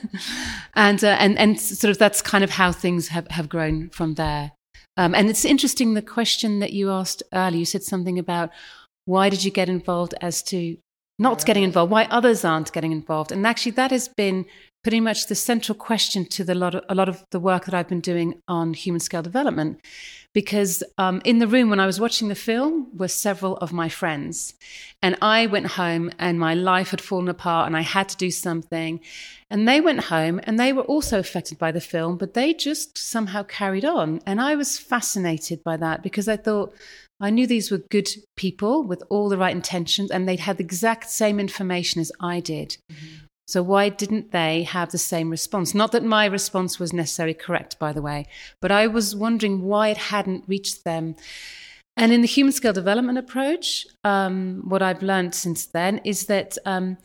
and 0.76 1.04
uh, 1.04 1.18
and 1.20 1.38
and 1.38 1.60
sort 1.60 1.92
of 1.92 1.98
that's 1.98 2.22
kind 2.22 2.44
of 2.44 2.52
how 2.52 2.72
things 2.72 3.10
have, 3.10 3.28
have 3.30 3.50
grown 3.50 3.90
from 3.90 4.16
there 4.16 4.52
um, 4.96 5.14
and 5.14 5.30
it's 5.30 5.46
interesting 5.46 5.94
the 5.94 6.02
question 6.02 6.60
that 6.60 6.74
you 6.74 6.90
asked 6.90 7.22
earlier 7.34 7.60
you 7.60 7.66
said 7.66 7.84
something 7.84 8.18
about 8.18 8.50
why 9.06 9.30
did 9.30 9.44
you 9.44 9.52
get 9.52 9.70
involved 9.70 10.14
as 10.22 10.42
to 10.42 10.78
not 11.20 11.46
getting 11.46 11.64
involved 11.64 11.92
why 11.92 12.06
others 12.06 12.46
aren't 12.46 12.72
getting 12.72 12.92
involved 12.92 13.32
and 13.32 13.46
actually 13.46 13.72
that 13.72 13.92
has 13.92 14.08
been 14.08 14.46
pretty 14.88 15.02
much 15.02 15.28
the 15.28 15.36
central 15.36 15.76
question 15.76 16.24
to 16.24 16.46
the 16.46 16.56
lot 16.56 16.74
of, 16.74 16.82
a 16.88 16.96
lot 16.96 17.10
of 17.10 17.22
the 17.32 17.42
work 17.42 17.66
that 17.66 17.74
I've 17.74 17.90
been 17.90 18.00
doing 18.00 18.42
on 18.48 18.74
human 18.74 19.02
scale 19.02 19.22
development. 19.22 19.82
Because 20.32 20.82
um, 20.98 21.22
in 21.26 21.40
the 21.40 21.48
room 21.48 21.70
when 21.70 21.82
I 21.82 21.86
was 21.86 22.00
watching 22.00 22.30
the 22.30 22.36
film 22.36 22.88
were 22.96 23.10
several 23.10 23.58
of 23.58 23.74
my 23.74 23.90
friends. 23.90 24.54
And 25.02 25.18
I 25.22 25.46
went 25.48 25.68
home 25.68 26.10
and 26.20 26.40
my 26.40 26.54
life 26.54 26.92
had 26.92 27.02
fallen 27.02 27.28
apart 27.28 27.68
and 27.68 27.76
I 27.76 27.82
had 27.82 28.08
to 28.08 28.16
do 28.16 28.32
something. 28.32 29.02
And 29.50 29.68
they 29.68 29.82
went 29.82 30.06
home 30.06 30.40
and 30.46 30.58
they 30.58 30.72
were 30.72 30.84
also 30.84 31.20
affected 31.20 31.58
by 31.58 31.74
the 31.74 31.82
film, 31.82 32.18
but 32.18 32.34
they 32.34 32.54
just 32.54 32.98
somehow 32.98 33.44
carried 33.44 33.84
on. 33.84 34.22
And 34.26 34.40
I 34.40 34.56
was 34.56 34.80
fascinated 34.80 35.66
by 35.66 35.76
that 35.76 36.02
because 36.02 36.30
I 36.30 36.38
thought, 36.38 36.74
I 37.20 37.30
knew 37.30 37.46
these 37.46 37.72
were 37.72 37.80
good 37.90 38.08
people 38.38 38.84
with 38.84 39.04
all 39.10 39.28
the 39.28 39.38
right 39.38 39.56
intentions 39.56 40.12
and 40.12 40.30
they'd 40.30 40.40
had 40.40 40.58
the 40.58 40.64
exact 40.64 41.10
same 41.10 41.42
information 41.42 42.00
as 42.00 42.12
I 42.22 42.40
did. 42.40 42.78
Mm-hmm. 42.90 43.26
So 43.48 43.64
why 43.64 43.88
didn't 43.90 44.32
they 44.32 44.64
have 44.64 44.92
the 44.92 44.98
same 44.98 45.30
response? 45.30 45.74
Not 45.74 45.94
that 45.94 46.04
my 46.04 46.26
response 46.26 46.80
was 46.80 46.92
necessarily 46.92 47.34
correct, 47.34 47.80
by 47.80 47.94
the 47.94 48.02
way, 48.02 48.28
but 48.62 48.72
I 48.72 48.88
was 48.88 49.16
wondering 49.16 49.64
why 49.64 49.88
it 49.90 49.98
hadn't 49.98 50.44
reached 50.48 50.84
them. 50.84 51.16
And 51.96 52.12
in 52.12 52.22
the 52.22 52.28
human 52.28 52.52
scale 52.52 52.74
development 52.74 53.18
approach, 53.18 53.88
um, 54.04 54.64
what 54.68 54.82
I've 54.82 55.02
learned 55.02 55.34
since 55.34 55.66
then 55.66 56.02
is 56.04 56.26
that 56.26 56.58
um, 56.66 56.98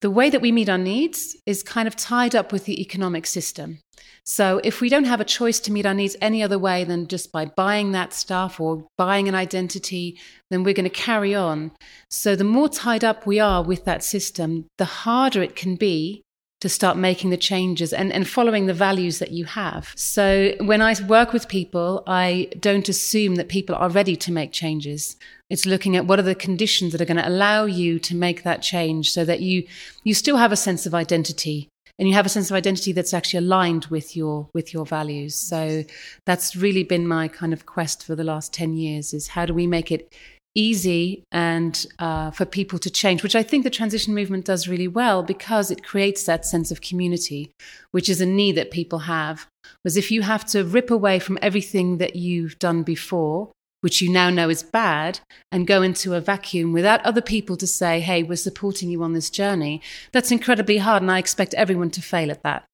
the 0.00 0.10
way 0.10 0.30
that 0.30 0.40
we 0.40 0.50
meet 0.52 0.68
our 0.68 0.78
needs 0.78 1.36
is 1.46 1.62
kind 1.62 1.86
of 1.86 1.96
tied 1.96 2.34
up 2.34 2.52
with 2.52 2.64
the 2.64 2.80
economic 2.80 3.26
system. 3.26 3.80
So 4.24 4.60
if 4.64 4.80
we 4.80 4.88
don't 4.88 5.04
have 5.04 5.20
a 5.20 5.24
choice 5.24 5.60
to 5.60 5.72
meet 5.72 5.86
our 5.86 5.94
needs 5.94 6.16
any 6.20 6.42
other 6.42 6.58
way 6.58 6.84
than 6.84 7.06
just 7.06 7.32
by 7.32 7.46
buying 7.46 7.92
that 7.92 8.12
stuff 8.12 8.60
or 8.60 8.86
buying 8.96 9.28
an 9.28 9.34
identity, 9.34 10.18
then 10.50 10.62
we're 10.62 10.74
going 10.74 10.84
to 10.84 10.90
carry 10.90 11.34
on. 11.34 11.72
So 12.08 12.36
the 12.36 12.44
more 12.44 12.68
tied 12.68 13.04
up 13.04 13.26
we 13.26 13.40
are 13.40 13.62
with 13.62 13.84
that 13.84 14.04
system, 14.04 14.66
the 14.78 14.84
harder 14.84 15.42
it 15.42 15.56
can 15.56 15.76
be 15.76 16.22
to 16.60 16.68
start 16.68 16.96
making 16.96 17.30
the 17.30 17.36
changes 17.36 17.92
and, 17.92 18.12
and 18.12 18.28
following 18.28 18.66
the 18.66 18.74
values 18.74 19.18
that 19.18 19.32
you 19.32 19.46
have. 19.46 19.92
So 19.96 20.54
when 20.60 20.82
I 20.82 20.94
work 21.06 21.32
with 21.32 21.48
people, 21.48 22.02
I 22.06 22.48
don't 22.60 22.88
assume 22.88 23.36
that 23.36 23.48
people 23.48 23.74
are 23.74 23.88
ready 23.88 24.14
to 24.16 24.32
make 24.32 24.52
changes. 24.52 25.16
It's 25.48 25.66
looking 25.66 25.96
at 25.96 26.06
what 26.06 26.18
are 26.18 26.22
the 26.22 26.34
conditions 26.34 26.92
that 26.92 27.00
are 27.00 27.06
going 27.06 27.16
to 27.16 27.28
allow 27.28 27.64
you 27.64 27.98
to 28.00 28.14
make 28.14 28.42
that 28.42 28.62
change 28.62 29.10
so 29.10 29.24
that 29.24 29.40
you 29.40 29.66
you 30.04 30.14
still 30.14 30.36
have 30.36 30.52
a 30.52 30.56
sense 30.56 30.86
of 30.86 30.94
identity 30.94 31.68
and 31.98 32.08
you 32.08 32.14
have 32.14 32.26
a 32.26 32.30
sense 32.30 32.50
of 32.50 32.56
identity 32.56 32.92
that's 32.92 33.12
actually 33.12 33.38
aligned 33.38 33.86
with 33.86 34.16
your 34.16 34.48
with 34.54 34.72
your 34.72 34.86
values. 34.86 35.34
So 35.34 35.84
that's 36.24 36.56
really 36.56 36.82
been 36.82 37.06
my 37.06 37.28
kind 37.28 37.52
of 37.52 37.66
quest 37.66 38.04
for 38.04 38.14
the 38.14 38.24
last 38.24 38.52
10 38.52 38.76
years 38.76 39.12
is 39.12 39.28
how 39.28 39.44
do 39.44 39.54
we 39.54 39.66
make 39.66 39.90
it 39.90 40.12
easy 40.54 41.22
and 41.30 41.86
uh, 41.98 42.30
for 42.30 42.44
people 42.44 42.78
to 42.80 42.90
change, 42.90 43.22
which 43.22 43.36
I 43.36 43.42
think 43.42 43.64
the 43.64 43.70
transition 43.70 44.14
movement 44.14 44.44
does 44.44 44.68
really 44.68 44.88
well 44.88 45.22
because 45.22 45.70
it 45.70 45.84
creates 45.84 46.24
that 46.24 46.44
sense 46.44 46.70
of 46.70 46.80
community, 46.80 47.52
which 47.92 48.08
is 48.08 48.20
a 48.20 48.26
need 48.26 48.56
that 48.56 48.70
people 48.70 49.00
have. 49.00 49.46
Was 49.84 49.96
if 49.96 50.10
you 50.10 50.22
have 50.22 50.44
to 50.46 50.64
rip 50.64 50.90
away 50.90 51.18
from 51.18 51.38
everything 51.40 51.98
that 51.98 52.16
you've 52.16 52.58
done 52.58 52.82
before, 52.82 53.52
which 53.80 54.02
you 54.02 54.10
now 54.10 54.28
know 54.28 54.48
is 54.48 54.62
bad, 54.62 55.20
and 55.52 55.66
go 55.66 55.82
into 55.82 56.14
a 56.14 56.20
vacuum 56.20 56.72
without 56.72 57.04
other 57.04 57.22
people 57.22 57.56
to 57.56 57.66
say, 57.66 58.00
hey, 58.00 58.22
we're 58.22 58.36
supporting 58.36 58.90
you 58.90 59.02
on 59.02 59.12
this 59.12 59.30
journey, 59.30 59.80
that's 60.12 60.32
incredibly 60.32 60.78
hard. 60.78 61.02
And 61.02 61.10
I 61.10 61.18
expect 61.18 61.54
everyone 61.54 61.90
to 61.92 62.02
fail 62.02 62.30
at 62.30 62.42
that. 62.42 62.64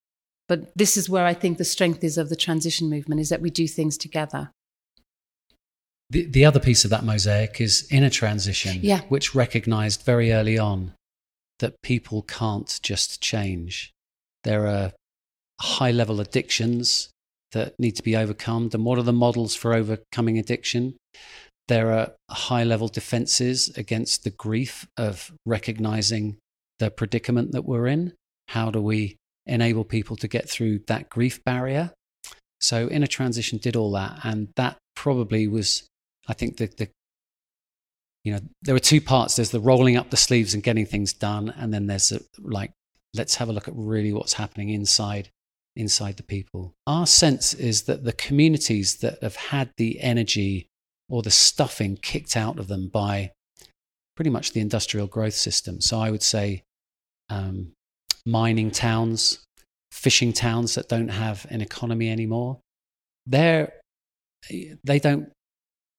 But 0.48 0.72
this 0.76 0.96
is 0.96 1.10
where 1.10 1.26
I 1.26 1.34
think 1.34 1.58
the 1.58 1.64
strength 1.64 2.02
is 2.04 2.18
of 2.18 2.28
the 2.28 2.36
transition 2.36 2.88
movement 2.88 3.20
is 3.20 3.28
that 3.28 3.42
we 3.42 3.50
do 3.50 3.66
things 3.66 3.98
together. 3.98 4.50
The, 6.10 6.26
the 6.26 6.44
other 6.44 6.60
piece 6.60 6.84
of 6.84 6.90
that 6.90 7.04
mosaic 7.04 7.60
is 7.60 7.88
inner 7.90 8.10
transition, 8.10 8.78
yeah. 8.80 9.00
which 9.08 9.34
recognized 9.34 10.02
very 10.02 10.32
early 10.32 10.56
on 10.56 10.92
that 11.58 11.80
people 11.82 12.22
can't 12.22 12.78
just 12.82 13.20
change. 13.20 13.92
There 14.44 14.66
are 14.66 14.92
high 15.60 15.90
level 15.90 16.20
addictions 16.20 17.10
that 17.52 17.74
need 17.78 17.96
to 17.96 18.02
be 18.02 18.16
overcome. 18.16 18.70
And 18.72 18.84
what 18.84 18.98
are 18.98 19.02
the 19.02 19.12
models 19.12 19.54
for 19.54 19.74
overcoming 19.74 20.38
addiction? 20.38 20.96
There 21.68 21.92
are 21.92 22.12
high 22.30 22.64
level 22.64 22.88
defenses 22.88 23.68
against 23.76 24.22
the 24.22 24.30
grief 24.30 24.86
of 24.96 25.32
recognizing 25.44 26.36
the 26.78 26.90
predicament 26.90 27.52
that 27.52 27.64
we're 27.64 27.86
in. 27.86 28.12
How 28.48 28.70
do 28.70 28.80
we 28.80 29.16
enable 29.46 29.84
people 29.84 30.16
to 30.16 30.28
get 30.28 30.48
through 30.48 30.80
that 30.86 31.08
grief 31.08 31.42
barrier? 31.44 31.92
So, 32.60 32.88
Inner 32.88 33.06
Transition 33.06 33.58
did 33.58 33.74
all 33.74 33.90
that. 33.92 34.20
And 34.22 34.48
that 34.56 34.76
probably 34.94 35.48
was 35.48 35.88
I 36.26 36.32
think 36.32 36.56
the, 36.56 36.66
the 36.66 36.88
you 38.24 38.32
know 38.32 38.40
there 38.62 38.74
are 38.74 38.80
two 38.80 39.00
parts. 39.00 39.36
There's 39.36 39.50
the 39.50 39.60
rolling 39.60 39.96
up 39.96 40.10
the 40.10 40.16
sleeves 40.16 40.54
and 40.54 40.62
getting 40.62 40.86
things 40.86 41.12
done, 41.12 41.52
and 41.56 41.72
then 41.72 41.86
there's 41.86 42.12
a, 42.12 42.20
like 42.38 42.72
let's 43.14 43.36
have 43.36 43.48
a 43.48 43.52
look 43.52 43.68
at 43.68 43.74
really 43.76 44.12
what's 44.12 44.34
happening 44.34 44.70
inside 44.70 45.30
inside 45.76 46.16
the 46.16 46.22
people. 46.22 46.74
Our 46.86 47.06
sense 47.06 47.54
is 47.54 47.82
that 47.82 48.04
the 48.04 48.12
communities 48.12 48.96
that 48.96 49.22
have 49.22 49.36
had 49.36 49.70
the 49.76 50.00
energy 50.00 50.68
or 51.08 51.22
the 51.22 51.30
stuffing 51.30 51.96
kicked 51.96 52.36
out 52.36 52.58
of 52.58 52.68
them 52.68 52.88
by 52.88 53.32
pretty 54.16 54.30
much 54.30 54.52
the 54.52 54.60
industrial 54.60 55.06
growth 55.06 55.34
system. 55.34 55.80
So 55.80 56.00
I 56.00 56.10
would 56.10 56.22
say 56.22 56.62
um, 57.28 57.72
mining 58.24 58.70
towns, 58.70 59.44
fishing 59.92 60.32
towns 60.32 60.74
that 60.74 60.88
don't 60.88 61.08
have 61.08 61.46
an 61.50 61.60
economy 61.60 62.10
anymore. 62.10 62.58
They're, 63.26 63.72
they 64.82 64.98
don't 64.98 65.30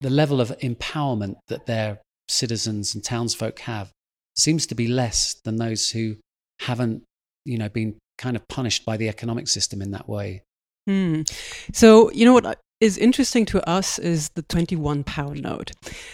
the 0.01 0.09
level 0.09 0.41
of 0.41 0.49
empowerment 0.59 1.35
that 1.47 1.65
their 1.65 1.99
citizens 2.27 2.93
and 2.93 3.03
townsfolk 3.03 3.59
have 3.59 3.91
seems 4.35 4.67
to 4.67 4.75
be 4.75 4.87
less 4.87 5.33
than 5.43 5.57
those 5.57 5.91
who 5.91 6.15
haven't, 6.61 7.03
you 7.45 7.57
know, 7.57 7.69
been 7.69 7.97
kind 8.17 8.35
of 8.35 8.47
punished 8.47 8.85
by 8.85 8.97
the 8.97 9.09
economic 9.09 9.47
system 9.47 9.81
in 9.81 9.91
that 9.91 10.07
way. 10.07 10.43
Mm. 10.89 11.29
So, 11.73 12.11
you 12.11 12.25
know 12.25 12.33
what 12.33 12.59
is 12.79 12.97
interesting 12.97 13.45
to 13.47 13.67
us 13.67 13.97
is 13.97 14.29
the 14.29 14.43
21 14.43 15.03
pound 15.03 15.41
note. 15.41 15.71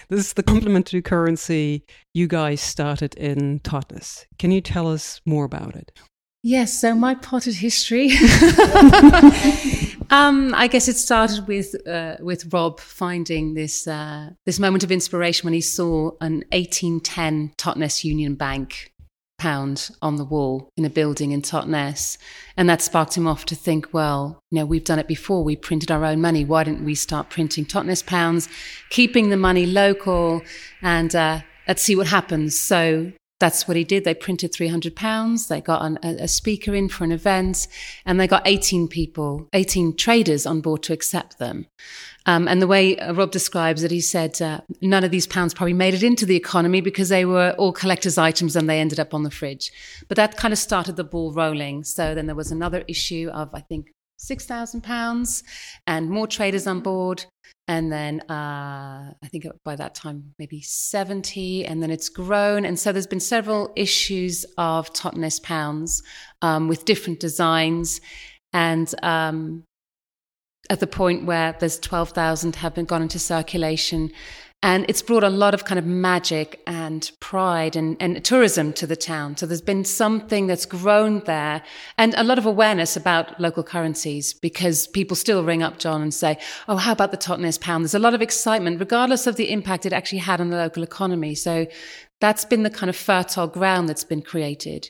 This 0.10 0.20
is 0.20 0.34
the 0.34 0.44
complementary 0.44 1.02
currency 1.02 1.84
you 2.14 2.28
guys 2.28 2.62
started 2.62 3.16
in 3.16 3.60
Totnes. 3.60 4.26
Can 4.40 4.52
you 4.52 4.62
tell 4.62 4.88
us 4.88 5.20
more 5.26 5.44
about 5.44 5.76
it? 5.76 5.92
Yes, 6.42 6.80
so 6.80 6.96
my 6.96 7.16
potted 7.16 7.56
history. 7.56 8.10
um, 10.14 10.54
I 10.54 10.68
guess 10.68 10.88
it 10.88 10.98
started 10.98 11.48
with 11.48 11.76
uh, 11.88 12.18
with 12.20 12.54
Rob 12.54 12.80
finding 12.80 13.56
this 13.56 13.88
uh, 13.88 14.30
this 14.46 14.60
moment 14.60 14.84
of 14.84 14.92
inspiration 14.92 15.48
when 15.48 15.56
he 15.56 15.62
saw 15.62 16.12
an 16.22 16.44
1810 16.52 17.54
Totnes 17.58 18.04
Union 18.04 18.36
Bank 18.36 18.94
pound 19.40 19.90
on 20.04 20.18
the 20.18 20.24
wall 20.24 20.70
in 20.78 20.86
a 20.86 20.90
building 20.90 21.32
in 21.32 21.42
Totnes, 21.42 22.20
and 22.56 22.70
that 22.70 22.84
sparked 22.84 23.18
him 23.18 23.28
off 23.28 23.46
to 23.46 23.56
think, 23.56 23.92
well, 23.92 24.40
you 24.52 24.60
know, 24.60 24.66
we've 24.66 24.84
done 24.84 25.00
it 25.00 25.08
before. 25.08 25.44
We 25.44 25.56
printed 25.56 25.90
our 25.90 26.06
own 26.06 26.22
money. 26.22 26.46
Why 26.46 26.64
didn't 26.64 26.86
we 26.86 26.94
start 26.94 27.32
printing 27.32 27.66
Totnes 27.66 28.06
pounds, 28.06 28.48
keeping 28.92 29.30
the 29.30 29.38
money 29.38 29.66
local, 29.66 30.44
and 30.84 31.16
uh, 31.16 31.42
let's 31.68 31.82
see 31.82 31.96
what 31.96 32.06
happens. 32.06 32.58
So 32.58 33.14
that's 33.40 33.68
what 33.68 33.76
he 33.76 33.84
did. 33.84 34.04
They 34.04 34.14
printed 34.14 34.54
300 34.54 34.96
pounds. 34.96 35.48
They 35.48 35.60
got 35.60 35.84
an, 35.84 36.00
a, 36.04 36.24
a, 36.24 36.28
speaker 36.28 36.74
in 36.74 36.88
for 36.88 37.04
an 37.04 37.12
event 37.12 37.68
and 38.06 38.20
they 38.20 38.28
got 38.28 38.44
18 38.46 38.88
people, 38.88 39.50
18 39.54 39.96
traders 39.98 40.46
on 40.46 40.62
board 40.62 40.84
to 40.84 40.94
accept 40.94 41.40
them. 41.40 41.68
Um, 42.26 42.48
and 42.48 42.62
the 42.62 42.68
way 42.68 42.98
uh, 42.98 43.14
Rob 43.14 43.32
describes 43.32 43.84
it, 43.84 43.92
he 43.92 44.00
said 44.00 44.42
uh, 44.42 44.62
none 44.82 45.04
of 45.04 45.12
these 45.12 45.28
pounds 45.28 45.54
probably 45.54 45.74
made 45.74 45.94
it 45.94 46.04
into 46.04 46.26
the 46.26 46.38
economy 46.38 46.80
because 46.80 47.10
they 47.10 47.26
were 47.26 47.54
all 47.58 47.74
collector's 47.74 48.18
items 48.18 48.56
and 48.56 48.70
they 48.70 48.80
ended 48.80 49.00
up 49.00 49.14
on 49.14 49.24
the 49.24 49.32
fridge. 49.32 49.72
But 50.08 50.16
that 50.16 50.38
kind 50.38 50.54
of 50.54 50.58
started 50.58 50.96
the 50.96 51.04
ball 51.04 51.34
rolling. 51.34 51.84
So 51.84 52.16
then 52.16 52.28
there 52.28 52.36
was 52.36 52.52
another 52.52 52.86
issue 52.88 53.30
of, 53.34 53.50
I 53.54 53.60
think, 53.60 53.93
£6,000 54.30 55.44
and 55.88 56.10
more 56.10 56.28
traders 56.28 56.68
on 56.68 56.80
board. 56.80 57.26
And 57.68 57.92
then 57.92 58.20
uh, 58.30 59.14
I 59.24 59.28
think 59.28 59.46
by 59.64 59.76
that 59.78 59.96
time, 59.96 60.34
maybe 60.38 60.62
70, 60.62 61.66
and 61.66 61.82
then 61.82 61.92
it's 61.92 62.10
grown. 62.10 62.66
And 62.66 62.78
so 62.78 62.92
there's 62.92 63.08
been 63.08 63.22
several 63.22 63.72
issues 63.76 64.46
of 64.58 64.92
Totnes 64.94 65.42
pounds 65.42 66.04
um, 66.42 66.68
with 66.68 66.84
different 66.84 67.20
designs. 67.22 68.02
And 68.52 68.94
um, 69.02 69.64
at 70.70 70.80
the 70.80 70.88
point 70.88 71.26
where 71.26 71.56
there's 71.60 71.80
12,000 71.80 72.58
have 72.58 72.76
been 72.76 72.86
gone 72.86 73.02
into 73.02 73.20
circulation, 73.20 74.12
and 74.64 74.86
it's 74.88 75.02
brought 75.02 75.26
a 75.26 75.30
lot 75.30 75.54
of 75.54 75.66
kind 75.66 75.78
of 75.78 75.86
magic 75.86 76.62
and 76.66 77.12
pride 77.20 77.76
and, 77.76 77.98
and 78.00 78.24
tourism 78.24 78.72
to 78.72 78.88
the 78.88 78.96
town. 78.96 79.36
So 79.36 79.46
there's 79.46 79.62
been 79.62 79.84
something 79.84 80.48
that's 80.48 80.66
grown 80.66 81.20
there 81.26 81.62
and 81.98 82.14
a 82.16 82.24
lot 82.24 82.38
of 82.38 82.46
awareness 82.46 82.96
about 82.96 83.38
local 83.42 83.62
currencies 83.62 84.34
because 84.34 84.88
people 84.88 85.18
still 85.18 85.44
ring 85.44 85.62
up 85.62 85.80
John 85.80 86.02
and 86.02 86.14
say, 86.14 86.40
Oh, 86.70 86.78
how 86.78 86.94
about 86.94 87.12
the 87.12 87.18
Totnes 87.18 87.60
pound? 87.60 87.84
There's 87.84 87.94
a 87.94 88.00
lot 88.00 88.14
of 88.14 88.22
excitement, 88.22 88.80
regardless 88.80 89.28
of 89.28 89.36
the 89.36 89.52
impact 89.52 89.86
it 89.86 89.92
actually 89.92 90.20
had 90.20 90.40
on 90.40 90.50
the 90.50 90.56
local 90.56 90.82
economy. 90.82 91.36
So 91.36 91.68
that's 92.22 92.46
been 92.46 92.64
the 92.64 92.70
kind 92.70 92.90
of 92.90 92.96
fertile 92.96 93.48
ground 93.48 93.90
that's 93.90 94.06
been 94.06 94.22
created. 94.22 94.90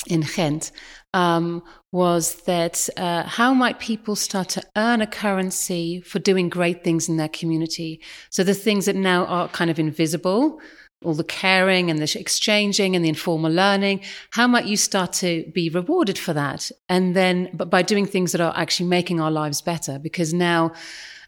in 0.07 0.21
Ghent, 0.21 0.71
um, 1.15 1.63
was 1.93 2.43
that 2.43 2.89
uh, 2.97 3.25
how 3.25 3.55
might 3.55 3.81
people 3.81 4.15
start 4.17 4.49
to 4.51 4.63
earn 4.77 5.01
a 5.01 5.07
currency 5.07 6.01
for 6.01 6.19
doing 6.19 6.49
great 6.49 6.85
things 6.85 7.09
in 7.09 7.17
their 7.17 7.29
community? 7.29 8.03
So 8.31 8.45
the 8.45 8.55
things 8.55 8.87
that 8.87 8.97
now 8.97 9.25
are 9.27 9.49
kind 9.49 9.71
of 9.71 9.79
invisible, 9.79 10.61
all 11.05 11.15
the 11.15 11.25
caring 11.25 11.91
and 11.91 11.99
the 11.99 12.19
exchanging 12.19 12.95
and 12.95 13.05
the 13.05 13.09
informal 13.09 13.51
learning, 13.53 14.03
how 14.33 14.47
might 14.47 14.67
you 14.67 14.77
start 14.77 15.13
to 15.15 15.51
be 15.55 15.69
rewarded 15.71 16.19
for 16.19 16.33
that? 16.35 16.71
And 16.89 17.17
then, 17.17 17.51
but 17.55 17.71
by 17.71 17.83
doing 17.83 18.07
things 18.07 18.33
that 18.33 18.41
are 18.41 18.57
actually 18.57 18.89
making 18.89 19.21
our 19.21 19.31
lives 19.31 19.61
better, 19.63 19.99
because 19.99 20.33
now, 20.33 20.73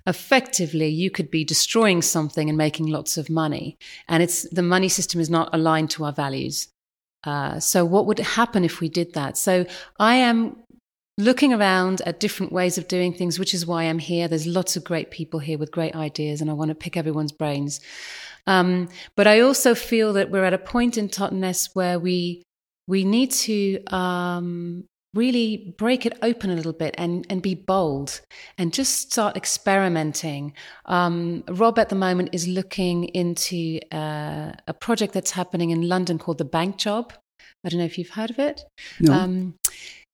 effectively 0.08 0.88
you 0.88 1.10
could 1.10 1.30
be 1.30 1.44
destroying 1.44 2.02
something 2.02 2.48
and 2.48 2.58
making 2.58 2.86
lots 2.86 3.16
of 3.16 3.30
money 3.30 3.76
and 4.08 4.22
it's 4.22 4.48
the 4.50 4.62
money 4.62 4.88
system 4.88 5.20
is 5.20 5.30
not 5.30 5.48
aligned 5.52 5.90
to 5.90 6.04
our 6.04 6.12
values 6.12 6.68
uh, 7.24 7.58
so, 7.58 7.84
what 7.84 8.06
would 8.06 8.18
happen 8.18 8.64
if 8.64 8.80
we 8.80 8.88
did 8.88 9.14
that? 9.14 9.36
So, 9.36 9.66
I 9.98 10.16
am 10.16 10.56
looking 11.16 11.52
around 11.52 12.00
at 12.06 12.20
different 12.20 12.52
ways 12.52 12.78
of 12.78 12.86
doing 12.86 13.12
things, 13.12 13.38
which 13.38 13.54
is 13.54 13.66
why 13.66 13.84
I'm 13.84 13.98
here. 13.98 14.28
There's 14.28 14.46
lots 14.46 14.76
of 14.76 14.84
great 14.84 15.10
people 15.10 15.40
here 15.40 15.58
with 15.58 15.72
great 15.72 15.96
ideas, 15.96 16.40
and 16.40 16.48
I 16.48 16.54
want 16.54 16.68
to 16.68 16.74
pick 16.74 16.96
everyone's 16.96 17.32
brains. 17.32 17.80
Um, 18.46 18.88
but 19.16 19.26
I 19.26 19.40
also 19.40 19.74
feel 19.74 20.12
that 20.14 20.30
we're 20.30 20.44
at 20.44 20.54
a 20.54 20.58
point 20.58 20.96
in 20.96 21.08
Totnes 21.08 21.70
where 21.74 21.98
we 21.98 22.42
we 22.86 23.04
need 23.04 23.32
to 23.32 23.84
um, 23.88 24.84
really 25.14 25.74
break 25.78 26.04
it 26.04 26.18
open 26.22 26.50
a 26.50 26.54
little 26.54 26.72
bit 26.72 26.94
and, 26.98 27.26
and 27.30 27.42
be 27.42 27.54
bold 27.54 28.20
and 28.58 28.72
just 28.72 29.10
start 29.10 29.36
experimenting. 29.36 30.52
Um, 30.86 31.44
Rob 31.48 31.78
at 31.78 31.88
the 31.88 31.96
moment 31.96 32.30
is 32.32 32.46
looking 32.46 33.04
into 33.04 33.80
uh, 33.92 34.52
a 34.66 34.74
project 34.78 35.14
that's 35.14 35.30
happening 35.30 35.70
in 35.70 35.88
London 35.88 36.18
called 36.18 36.38
the 36.38 36.44
Bank 36.44 36.76
Job. 36.76 37.12
I 37.64 37.68
don't 37.68 37.78
know 37.78 37.86
if 37.86 37.98
you've 37.98 38.10
heard 38.10 38.30
of 38.30 38.38
it. 38.38 38.62
No. 39.00 39.12
Um, 39.12 39.54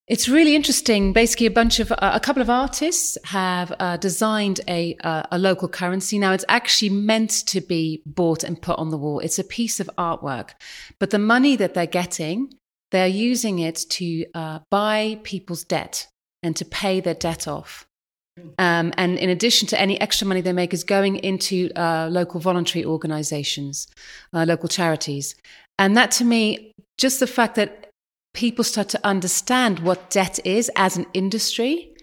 it's 0.07 0.29
really 0.29 0.55
interesting. 0.55 1.15
Basically, 1.15 1.47
a 1.47 1.51
bunch 1.51 1.81
of 1.81 1.91
uh, 1.91 1.97
a 2.01 2.21
couple 2.21 2.43
of 2.43 2.51
artists 2.51 3.17
have 3.25 3.73
uh, 3.81 3.97
designed 3.97 4.61
a 4.69 4.97
uh, 5.03 5.23
a 5.33 5.39
local 5.39 5.67
currency. 5.67 6.19
Now, 6.19 6.33
it's 6.33 6.45
actually 6.49 6.91
meant 6.91 7.31
to 7.47 7.63
be 7.63 8.03
bought 8.05 8.45
and 8.45 8.61
put 8.61 8.79
on 8.79 8.91
the 8.91 8.99
wall. 8.99 9.21
It's 9.21 9.39
a 9.39 9.45
piece 9.45 9.81
of 9.81 9.89
artwork, 9.97 10.51
but 10.99 11.09
the 11.09 11.19
money 11.19 11.57
that 11.57 11.73
they're 11.73 11.87
getting 11.87 12.53
they're 12.95 13.09
using 13.09 13.59
it 13.59 13.75
to 13.89 14.25
uh, 14.35 14.61
buy 14.71 15.19
people's 15.25 15.65
debt 15.65 16.07
and 16.45 16.55
to 16.55 16.65
pay 16.65 17.01
their 17.01 17.15
debt 17.15 17.49
off. 17.49 17.89
Um, 18.57 18.93
and 18.97 19.19
in 19.19 19.31
addition 19.31 19.67
to 19.69 19.81
any 19.81 20.01
extra 20.01 20.29
money 20.29 20.41
they 20.41 20.53
make 20.53 20.73
is 20.73 20.85
going 20.85 21.17
into 21.17 21.71
uh, 21.75 22.07
local 22.09 22.39
voluntary 22.39 22.85
organizations, 22.85 23.89
uh, 24.33 24.45
local 24.47 24.69
charities. 24.69 25.35
And 25.77 25.97
that 25.97 26.13
to 26.13 26.25
me, 26.25 26.73
just 26.97 27.19
the 27.19 27.27
fact 27.27 27.57
that 27.57 27.91
people 28.33 28.63
start 28.63 28.89
to 28.91 29.01
understand 29.05 29.81
what 29.81 30.11
debt 30.11 30.39
is 30.45 30.71
as 30.77 30.97
an 30.97 31.07
industry 31.15 31.97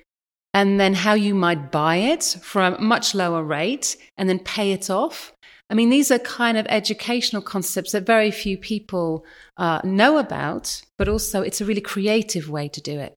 and 0.54 0.77
then 0.77 0.93
how 0.93 1.13
you 1.13 1.34
might 1.34 1.71
buy 1.71 1.95
it 1.95 2.23
for 2.41 2.62
a 2.62 2.82
much 2.82 3.15
lower 3.15 3.43
rate 3.45 3.95
and 4.17 4.27
then 4.27 4.39
pay 4.39 4.73
it 4.73 4.89
off 4.89 5.32
I 5.71 5.73
mean, 5.73 5.89
these 5.89 6.12
are 6.12 6.19
kind 6.19 6.57
of 6.57 6.67
educational 6.69 7.41
concepts 7.41 7.93
that 7.93 8.05
very 8.05 8.29
few 8.29 8.57
people 8.57 9.25
uh, 9.55 9.79
know 9.86 10.17
about, 10.17 10.81
but 10.97 11.07
also 11.07 11.41
it's 11.41 11.62
a 11.62 11.65
really 11.65 11.79
creative 11.79 12.49
way 12.49 12.67
to 12.67 12.81
do 12.81 12.99
it. 12.99 13.15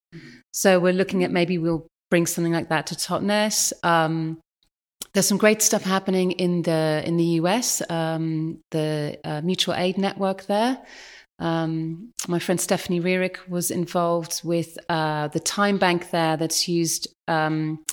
So 0.53 0.79
we're 0.79 0.93
looking 0.93 1.25
at 1.25 1.33
maybe 1.33 1.59
we'll 1.59 1.89
bring 2.11 2.27
something 2.27 2.53
like 2.53 2.69
that 2.69 2.87
to 2.87 2.95
Totnes. 2.95 3.73
Um, 3.83 4.39
there's 5.13 5.27
some 5.27 5.39
great 5.39 5.63
stuff 5.63 5.83
happening 5.83 6.31
in 6.31 6.63
the 6.63 7.03
in 7.05 7.17
the 7.17 7.41
US, 7.41 7.83
um, 7.91 8.61
the 8.71 9.19
uh, 9.25 9.41
mutual 9.43 9.75
aid 9.75 9.99
network 9.99 10.47
there. 10.47 10.79
Um, 11.41 12.13
my 12.29 12.39
friend 12.39 12.61
Stephanie 12.61 13.01
Rearick 13.01 13.49
was 13.49 13.73
involved 13.73 14.43
with 14.45 14.79
uh, 14.89 15.27
the 15.29 15.41
time 15.41 15.79
bank 15.79 16.11
there 16.11 16.37
that's 16.37 16.69
used 16.69 17.09
um, 17.27 17.85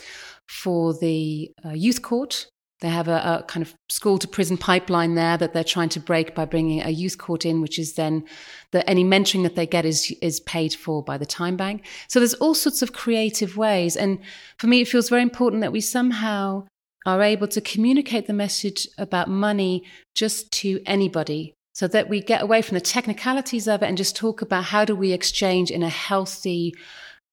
for 0.47 0.93
the 0.93 1.51
uh, 1.65 1.69
youth 1.69 2.03
court 2.03 2.50
They 2.81 2.89
have 2.89 3.07
a, 3.07 3.41
a, 3.41 3.45
kind 3.47 3.65
of 3.65 3.75
school 3.89 4.17
to 4.17 4.27
prison 4.27 4.57
pipeline 4.57 5.13
there 5.13 5.37
that 5.37 5.53
they're 5.53 5.63
trying 5.63 5.89
to 5.89 5.99
break 5.99 6.33
by 6.33 6.45
bringing 6.45 6.81
a 6.81 6.89
youth 6.89 7.17
court 7.19 7.45
in, 7.45 7.61
which 7.61 7.77
is 7.77 7.93
then 7.93 8.25
that 8.71 8.89
any 8.89 9.03
mentoring 9.03 9.43
that 9.43 9.55
they 9.55 9.67
get 9.67 9.85
is 9.85 10.11
is 10.21 10.39
paid 10.41 10.73
for 10.73 11.03
by 11.03 11.17
the 11.17 11.25
time 11.25 11.55
bank. 11.55 11.85
So 12.07 12.19
there's 12.19 12.33
all 12.35 12.55
sorts 12.55 12.81
of 12.81 12.91
creative 12.91 13.55
ways, 13.55 13.95
and 13.95 14.19
for 14.57 14.67
me, 14.67 14.81
it 14.81 14.87
feels 14.87 15.09
very 15.09 15.21
important 15.21 15.61
that 15.61 15.71
we 15.71 15.81
somehow 15.81 16.65
are 17.05 17.21
able 17.21 17.47
to 17.47 17.61
communicate 17.61 18.27
the 18.27 18.33
message 18.33 18.87
about 18.97 19.29
money 19.29 19.83
just 20.13 20.51
to 20.51 20.81
anybody 20.85 21.53
so 21.73 21.87
that 21.87 22.09
we 22.09 22.21
get 22.21 22.41
away 22.41 22.61
from 22.61 22.75
the 22.75 22.81
technicalities 22.81 23.67
of 23.67 23.81
it 23.81 23.87
and 23.87 23.97
just 23.97 24.15
talk 24.15 24.41
about 24.41 24.65
how 24.65 24.85
do 24.85 24.95
we 24.95 25.13
exchange 25.13 25.71
in 25.71 25.83
a 25.83 25.89
healthy 25.89 26.73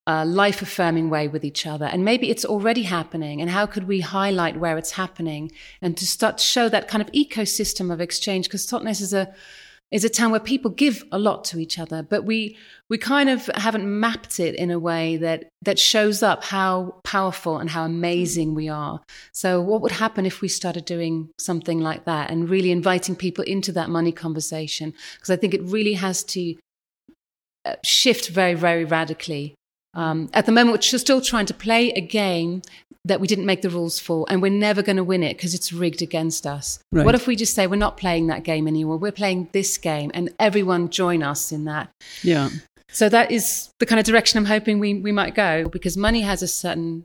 uh, 0.09 0.25
life 0.25 0.63
affirming 0.63 1.11
way 1.11 1.29
with 1.29 1.45
each 1.45 1.67
other 1.67 1.85
and 1.85 2.05
maybe 2.05 2.31
it's 2.31 2.45
already 2.45 2.83
happening 2.83 3.43
and 3.43 3.51
how 3.51 3.67
could 3.67 3.87
we 3.87 4.01
highlight 4.01 4.59
where 4.59 4.79
it's 4.79 4.93
happening 4.93 5.53
and 5.83 5.99
to 5.99 6.07
start 6.07 6.39
to 6.39 6.45
show 6.45 6.69
that 6.69 6.89
kind 6.89 7.03
of 7.03 7.13
ecosystem 7.13 7.93
of 7.93 8.01
exchange 8.01 8.47
because 8.47 8.67
totnes 8.67 9.03
is 9.03 9.13
a 9.13 9.33
is 9.91 10.05
a 10.05 10.09
town 10.09 10.31
where 10.31 10.41
people 10.41 10.71
give 10.71 11.03
a 11.13 11.19
lot 11.19 11.45
to 11.45 11.59
each 11.59 11.79
other, 11.79 12.03
but 12.03 12.25
we 12.25 12.57
we 12.91 12.99
kind 12.99 13.31
of 13.31 13.47
haven't 13.55 13.87
mapped 13.87 14.39
it 14.39 14.55
in 14.55 14.71
a 14.71 14.79
way 14.79 15.17
that 15.17 15.49
that 15.63 15.79
shows 15.79 16.23
up 16.23 16.45
how 16.45 17.01
powerful 17.05 17.59
and 17.59 17.71
how 17.71 17.85
amazing 17.85 18.55
we 18.55 18.69
are. 18.69 19.01
So, 19.33 19.61
what 19.63 19.81
would 19.81 19.93
happen 19.93 20.27
if 20.27 20.43
we 20.43 20.49
started 20.49 20.85
doing 20.85 21.31
something 21.39 21.81
like 21.81 22.05
that 22.05 22.31
and 22.31 22.51
really 22.51 22.71
inviting 22.71 23.17
people 23.17 23.45
into 23.45 23.73
that 23.73 23.89
money 23.89 24.13
conversation? 24.13 24.93
Because 25.15 25.31
I 25.31 25.37
think 25.37 25.55
it 25.55 25.63
really 25.63 25.95
has 25.95 26.23
to 26.25 26.57
uh, 27.65 27.77
shift 27.83 28.29
very, 28.29 28.55
very 28.55 28.85
radically. 28.85 29.55
Um, 29.95 30.29
at 30.35 30.47
the 30.47 30.53
moment, 30.53 30.75
we're 30.93 30.99
still 30.99 31.21
trying 31.21 31.47
to 31.47 31.55
play 31.55 31.91
a 31.93 32.01
game 32.01 32.63
that 33.05 33.21
we 33.21 33.27
didn't 33.27 33.47
make 33.47 33.63
the 33.63 33.71
rules 33.71 33.99
for, 33.99 34.27
and 34.29 34.43
we're 34.43 34.51
never 34.51 34.83
going 34.83 34.97
to 34.97 35.05
win 35.05 35.23
it 35.23 35.37
because 35.37 35.55
it's 35.55 35.73
rigged 35.73 36.03
against 36.03 36.47
us. 36.47 36.79
Right. 36.93 37.05
What 37.05 37.15
if 37.15 37.27
we 37.27 37.37
just 37.37 37.55
say 37.55 37.67
we're 37.67 37.77
not 37.77 37.97
playing 37.97 38.27
that 38.27 38.45
game 38.45 38.69
anymore? 38.69 38.99
We're 38.99 39.13
playing 39.13 39.49
this 39.53 39.79
game, 39.79 40.11
and 40.15 40.31
everyone 40.39 40.91
join 40.91 41.23
us 41.23 41.53
in 41.53 41.65
that. 41.65 41.91
Yeah. 42.23 42.51
So 42.91 43.09
that 43.09 43.31
is 43.31 43.71
the 43.81 43.87
kind 43.87 43.99
of 43.99 44.07
direction 44.07 44.39
I'm 44.39 44.47
hoping 44.47 44.79
we 44.79 44.95
we 44.95 45.13
might 45.13 45.35
go 45.35 45.69
because 45.69 45.97
money 45.97 46.23
has 46.23 46.43
a 46.43 46.49
certain 46.49 47.05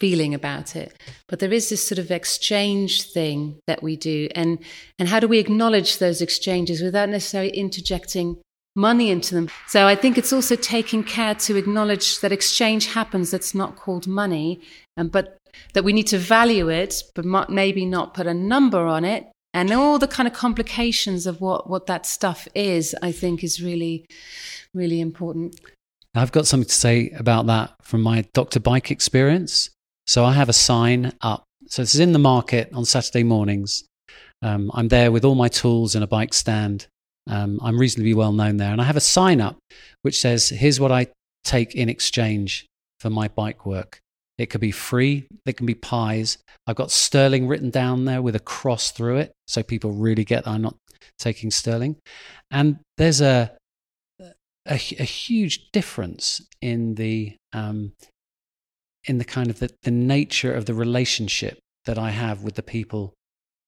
feeling 0.00 0.32
about 0.32 0.74
it 0.74 0.96
but 1.28 1.40
there 1.40 1.52
is 1.52 1.68
this 1.68 1.86
sort 1.86 1.98
of 1.98 2.10
exchange 2.10 3.02
thing 3.02 3.58
that 3.66 3.82
we 3.82 3.96
do 3.96 4.28
and 4.34 4.58
and 4.98 5.10
how 5.10 5.20
do 5.20 5.28
we 5.28 5.38
acknowledge 5.38 5.98
those 5.98 6.22
exchanges 6.22 6.80
without 6.80 7.10
necessarily 7.10 7.50
interjecting 7.50 8.38
money 8.80 9.10
into 9.10 9.34
them. 9.34 9.48
So 9.68 9.86
I 9.86 9.94
think 9.94 10.18
it's 10.18 10.32
also 10.32 10.56
taking 10.56 11.04
care 11.04 11.34
to 11.34 11.56
acknowledge 11.56 12.20
that 12.20 12.32
exchange 12.32 12.86
happens 12.86 13.30
that's 13.30 13.54
not 13.54 13.76
called 13.76 14.06
money, 14.06 14.60
and 14.96 15.06
um, 15.06 15.10
but 15.10 15.36
that 15.74 15.84
we 15.84 15.92
need 15.92 16.06
to 16.08 16.18
value 16.18 16.68
it, 16.68 17.02
but 17.14 17.50
maybe 17.50 17.84
not 17.84 18.14
put 18.14 18.26
a 18.26 18.34
number 18.34 18.86
on 18.86 19.04
it. 19.04 19.26
And 19.52 19.72
all 19.72 19.98
the 19.98 20.06
kind 20.06 20.28
of 20.28 20.32
complications 20.32 21.26
of 21.26 21.40
what, 21.40 21.68
what 21.68 21.86
that 21.86 22.06
stuff 22.06 22.46
is, 22.54 22.94
I 23.02 23.10
think, 23.10 23.42
is 23.42 23.60
really, 23.60 24.06
really 24.74 25.00
important. 25.00 25.60
I've 26.14 26.32
got 26.32 26.46
something 26.46 26.68
to 26.68 26.74
say 26.74 27.10
about 27.10 27.46
that 27.46 27.74
from 27.82 28.02
my 28.02 28.24
Dr. 28.32 28.60
Bike 28.60 28.90
experience. 28.90 29.70
So 30.06 30.24
I 30.24 30.32
have 30.32 30.48
a 30.48 30.52
sign 30.52 31.12
up. 31.20 31.44
So 31.66 31.82
this 31.82 31.94
is 31.94 32.00
in 32.00 32.12
the 32.12 32.18
market 32.18 32.70
on 32.72 32.84
Saturday 32.84 33.22
mornings. 33.24 33.84
Um, 34.42 34.70
I'm 34.74 34.88
there 34.88 35.12
with 35.12 35.24
all 35.24 35.34
my 35.34 35.48
tools 35.48 35.94
and 35.94 36.02
a 36.02 36.08
bike 36.08 36.34
stand. 36.34 36.86
Um, 37.26 37.60
I'm 37.62 37.78
reasonably 37.78 38.14
well 38.14 38.32
known 38.32 38.56
there. 38.56 38.72
And 38.72 38.80
I 38.80 38.84
have 38.84 38.96
a 38.96 39.00
sign 39.00 39.40
up 39.40 39.58
which 40.02 40.20
says, 40.20 40.48
here's 40.48 40.80
what 40.80 40.92
I 40.92 41.08
take 41.44 41.74
in 41.74 41.88
exchange 41.88 42.66
for 42.98 43.10
my 43.10 43.28
bike 43.28 43.66
work. 43.66 44.00
It 44.38 44.46
could 44.46 44.60
be 44.60 44.70
free, 44.70 45.26
it 45.44 45.56
can 45.56 45.66
be 45.66 45.74
pies. 45.74 46.38
I've 46.66 46.76
got 46.76 46.90
sterling 46.90 47.46
written 47.46 47.70
down 47.70 48.06
there 48.06 48.22
with 48.22 48.34
a 48.34 48.40
cross 48.40 48.90
through 48.90 49.18
it. 49.18 49.32
So 49.46 49.62
people 49.62 49.92
really 49.92 50.24
get 50.24 50.48
I'm 50.48 50.62
not 50.62 50.76
taking 51.18 51.50
sterling. 51.50 51.96
And 52.50 52.78
there's 52.96 53.20
a, 53.20 53.52
a, 54.20 54.74
a 54.74 55.04
huge 55.04 55.70
difference 55.72 56.40
in 56.62 56.94
the, 56.94 57.36
um, 57.52 57.92
in 59.04 59.18
the 59.18 59.24
kind 59.24 59.50
of 59.50 59.58
the, 59.58 59.70
the 59.82 59.90
nature 59.90 60.54
of 60.54 60.64
the 60.66 60.74
relationship 60.74 61.58
that 61.84 61.98
I 61.98 62.10
have 62.10 62.42
with 62.42 62.54
the 62.54 62.62
people 62.62 63.12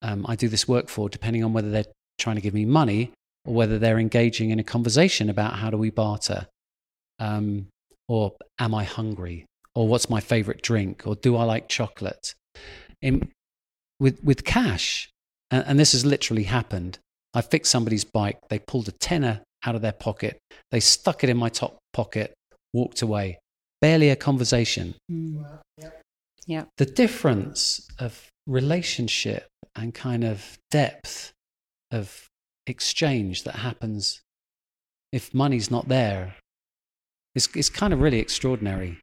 um, 0.03 0.27
I 0.29 0.37
do 0.37 0.49
this 0.49 0.67
work 0.67 0.89
for, 0.89 1.09
depending 1.09 1.45
on 1.45 1.53
whether 1.53 1.71
they're 1.71 1.85
trying 2.19 2.37
to 2.37 2.43
give 2.43 2.55
me 2.55 2.65
money 2.65 3.13
or 3.45 3.55
whether 3.55 3.79
they're 3.79 3.99
engaging 3.99 4.51
in 4.51 4.59
a 4.59 4.65
conversation 4.65 5.29
about 5.29 5.55
how 5.55 5.71
do 5.71 5.77
we 5.77 5.91
barter, 5.91 6.47
um, 7.19 7.67
or 8.09 8.33
am 8.59 8.75
I 8.75 8.85
hungry, 8.85 9.47
or 9.75 9.89
what's 9.89 10.11
my 10.11 10.21
favorite 10.21 10.63
drink, 10.63 11.03
or 11.07 11.15
do 11.15 11.37
I 11.37 11.45
like 11.45 11.69
chocolate. 11.69 12.35
In, 13.01 13.31
with, 13.99 14.23
with 14.23 14.45
cash, 14.45 15.09
and, 15.51 15.65
and 15.67 15.79
this 15.79 15.93
has 15.93 16.05
literally 16.05 16.45
happened, 16.45 16.99
I 17.35 17.41
fixed 17.41 17.73
somebody's 17.73 18.05
bike, 18.05 18.39
they 18.49 18.59
pulled 18.59 18.89
a 18.89 18.93
tenner 18.93 19.41
out 19.65 19.75
of 19.75 19.83
their 19.83 19.93
pocket, 19.93 20.39
they 20.71 20.81
stuck 20.81 21.25
it 21.25 21.31
in 21.31 21.37
my 21.37 21.49
top 21.49 21.79
pocket, 21.93 22.35
walked 22.73 23.03
away. 23.03 23.39
Barely 23.81 24.11
a 24.11 24.17
conversation. 24.17 24.95
Mm. 25.11 25.45
Yeah. 26.47 26.65
The 26.77 26.87
difference 26.87 27.89
of 27.99 28.29
relationship 28.47 29.47
and 29.75 29.95
kind 29.95 30.25
of 30.25 30.59
depth 30.71 31.33
of 31.91 32.27
exchange 32.67 33.45
that 33.45 33.57
happens 33.57 34.23
if 35.13 35.35
money's 35.35 35.71
not 35.71 35.89
there 35.89 36.37
is, 37.35 37.49
is 37.55 37.69
kind 37.69 37.93
of 37.93 38.01
really 38.01 38.19
extraordinary. 38.19 38.99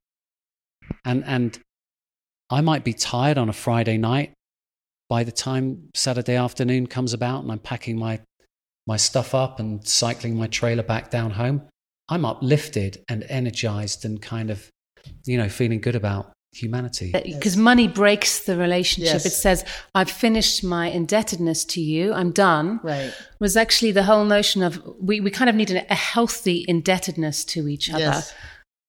And, 1.06 1.24
and 1.26 1.60
I 2.50 2.62
might 2.62 2.84
be 2.84 2.94
tired 2.94 3.38
on 3.38 3.50
a 3.50 3.54
Friday 3.54 3.98
night 3.98 4.34
by 5.08 5.24
the 5.24 5.32
time 5.32 5.90
Saturday 5.96 6.36
afternoon 6.36 6.88
comes 6.88 7.14
about 7.14 7.44
and 7.44 7.52
I'm 7.52 7.60
packing 7.60 7.98
my, 7.98 8.20
my 8.88 8.98
stuff 8.98 9.36
up 9.36 9.60
and 9.60 9.86
cycling 9.88 10.36
my 10.36 10.48
trailer 10.48 10.84
back 10.84 11.10
down 11.10 11.32
home. 11.32 11.64
I'm 12.10 12.26
uplifted 12.26 13.04
and 13.08 13.24
energized 13.30 14.06
and 14.06 14.22
kind 14.22 14.50
of, 14.50 14.70
you 15.26 15.38
know, 15.38 15.50
feeling 15.50 15.80
good 15.80 15.96
about 15.96 16.32
humanity. 16.54 17.12
Because 17.12 17.56
yes. 17.56 17.58
money 17.58 17.88
breaks 17.88 18.46
the 18.46 18.58
relationship. 18.58 19.14
Yes. 19.14 19.26
It 19.26 19.32
says, 19.32 19.66
I've 19.96 20.10
finished 20.10 20.64
my 20.64 20.88
indebtedness 20.88 21.66
to 21.66 21.82
you, 21.82 22.14
I'm 22.14 22.32
done. 22.32 22.80
Right. 22.84 23.14
Was 23.40 23.56
actually 23.56 23.92
the 23.92 24.04
whole 24.04 24.26
notion 24.26 24.64
of 24.64 24.82
we, 25.00 25.20
we 25.20 25.32
kind 25.32 25.50
of 25.50 25.56
need 25.56 25.72
a, 25.72 25.96
healthy 25.96 26.66
indebtedness 26.68 27.46
to 27.46 27.68
each 27.68 27.90
other. 27.90 28.00
Yes. 28.00 28.34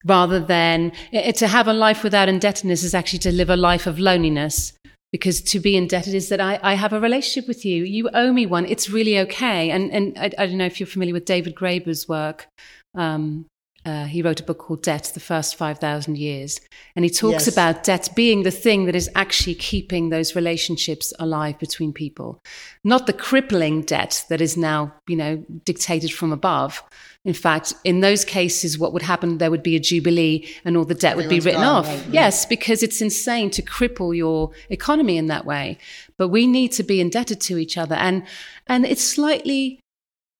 Rather 0.04 0.40
than 0.40 0.92
it, 1.12 1.36
to 1.36 1.46
have 1.46 1.68
a 1.68 1.74
life 1.74 2.02
without 2.02 2.28
indebtedness 2.28 2.82
is 2.82 2.94
actually 2.94 3.18
to 3.18 3.32
live 3.32 3.50
a 3.50 3.56
life 3.56 3.86
of 3.86 3.98
loneliness. 3.98 4.72
Because 5.12 5.42
to 5.42 5.58
be 5.58 5.76
indebted 5.76 6.14
is 6.14 6.28
that 6.28 6.40
I, 6.40 6.60
I 6.62 6.74
have 6.74 6.92
a 6.92 7.00
relationship 7.00 7.48
with 7.48 7.64
you. 7.64 7.82
You 7.82 8.08
owe 8.14 8.32
me 8.32 8.46
one. 8.46 8.64
It's 8.64 8.88
really 8.88 9.18
okay. 9.18 9.70
And, 9.70 9.90
and 9.90 10.16
I, 10.16 10.30
I 10.38 10.46
don't 10.46 10.56
know 10.56 10.66
if 10.66 10.78
you're 10.78 10.86
familiar 10.86 11.12
with 11.12 11.24
David 11.24 11.56
Graeber's 11.56 12.08
work. 12.08 12.46
Um, 12.94 13.46
uh, 13.86 14.04
he 14.04 14.20
wrote 14.20 14.40
a 14.40 14.44
book 14.44 14.58
called 14.58 14.82
Debt, 14.82 15.10
The 15.14 15.20
First 15.20 15.56
5,000 15.56 16.18
Years. 16.18 16.60
And 16.94 17.04
he 17.04 17.10
talks 17.10 17.46
yes. 17.46 17.48
about 17.48 17.82
debt 17.82 18.10
being 18.14 18.42
the 18.42 18.50
thing 18.50 18.84
that 18.84 18.94
is 18.94 19.08
actually 19.14 19.54
keeping 19.54 20.10
those 20.10 20.36
relationships 20.36 21.14
alive 21.18 21.58
between 21.58 21.92
people, 21.92 22.42
not 22.84 23.06
the 23.06 23.14
crippling 23.14 23.82
debt 23.82 24.24
that 24.28 24.42
is 24.42 24.56
now, 24.56 24.92
you 25.06 25.16
know, 25.16 25.44
dictated 25.64 26.12
from 26.12 26.30
above. 26.30 26.82
In 27.24 27.34
fact, 27.34 27.74
in 27.84 28.00
those 28.00 28.24
cases, 28.24 28.78
what 28.78 28.92
would 28.92 29.02
happen, 29.02 29.38
there 29.38 29.50
would 29.50 29.62
be 29.62 29.76
a 29.76 29.80
jubilee 29.80 30.46
and 30.64 30.76
all 30.76 30.84
the 30.84 30.94
debt 30.94 31.16
would 31.16 31.28
be 31.28 31.40
written 31.40 31.60
gone, 31.60 31.84
off. 31.84 31.86
Right? 31.86 32.06
Yes, 32.10 32.46
because 32.46 32.82
it's 32.82 33.00
insane 33.00 33.50
to 33.50 33.62
cripple 33.62 34.16
your 34.16 34.52
economy 34.68 35.16
in 35.16 35.26
that 35.26 35.44
way. 35.46 35.78
But 36.18 36.28
we 36.28 36.46
need 36.46 36.72
to 36.72 36.82
be 36.82 37.00
indebted 37.00 37.40
to 37.42 37.58
each 37.58 37.78
other. 37.78 37.94
And, 37.94 38.26
and 38.66 38.84
it's 38.86 39.04
slightly 39.04 39.79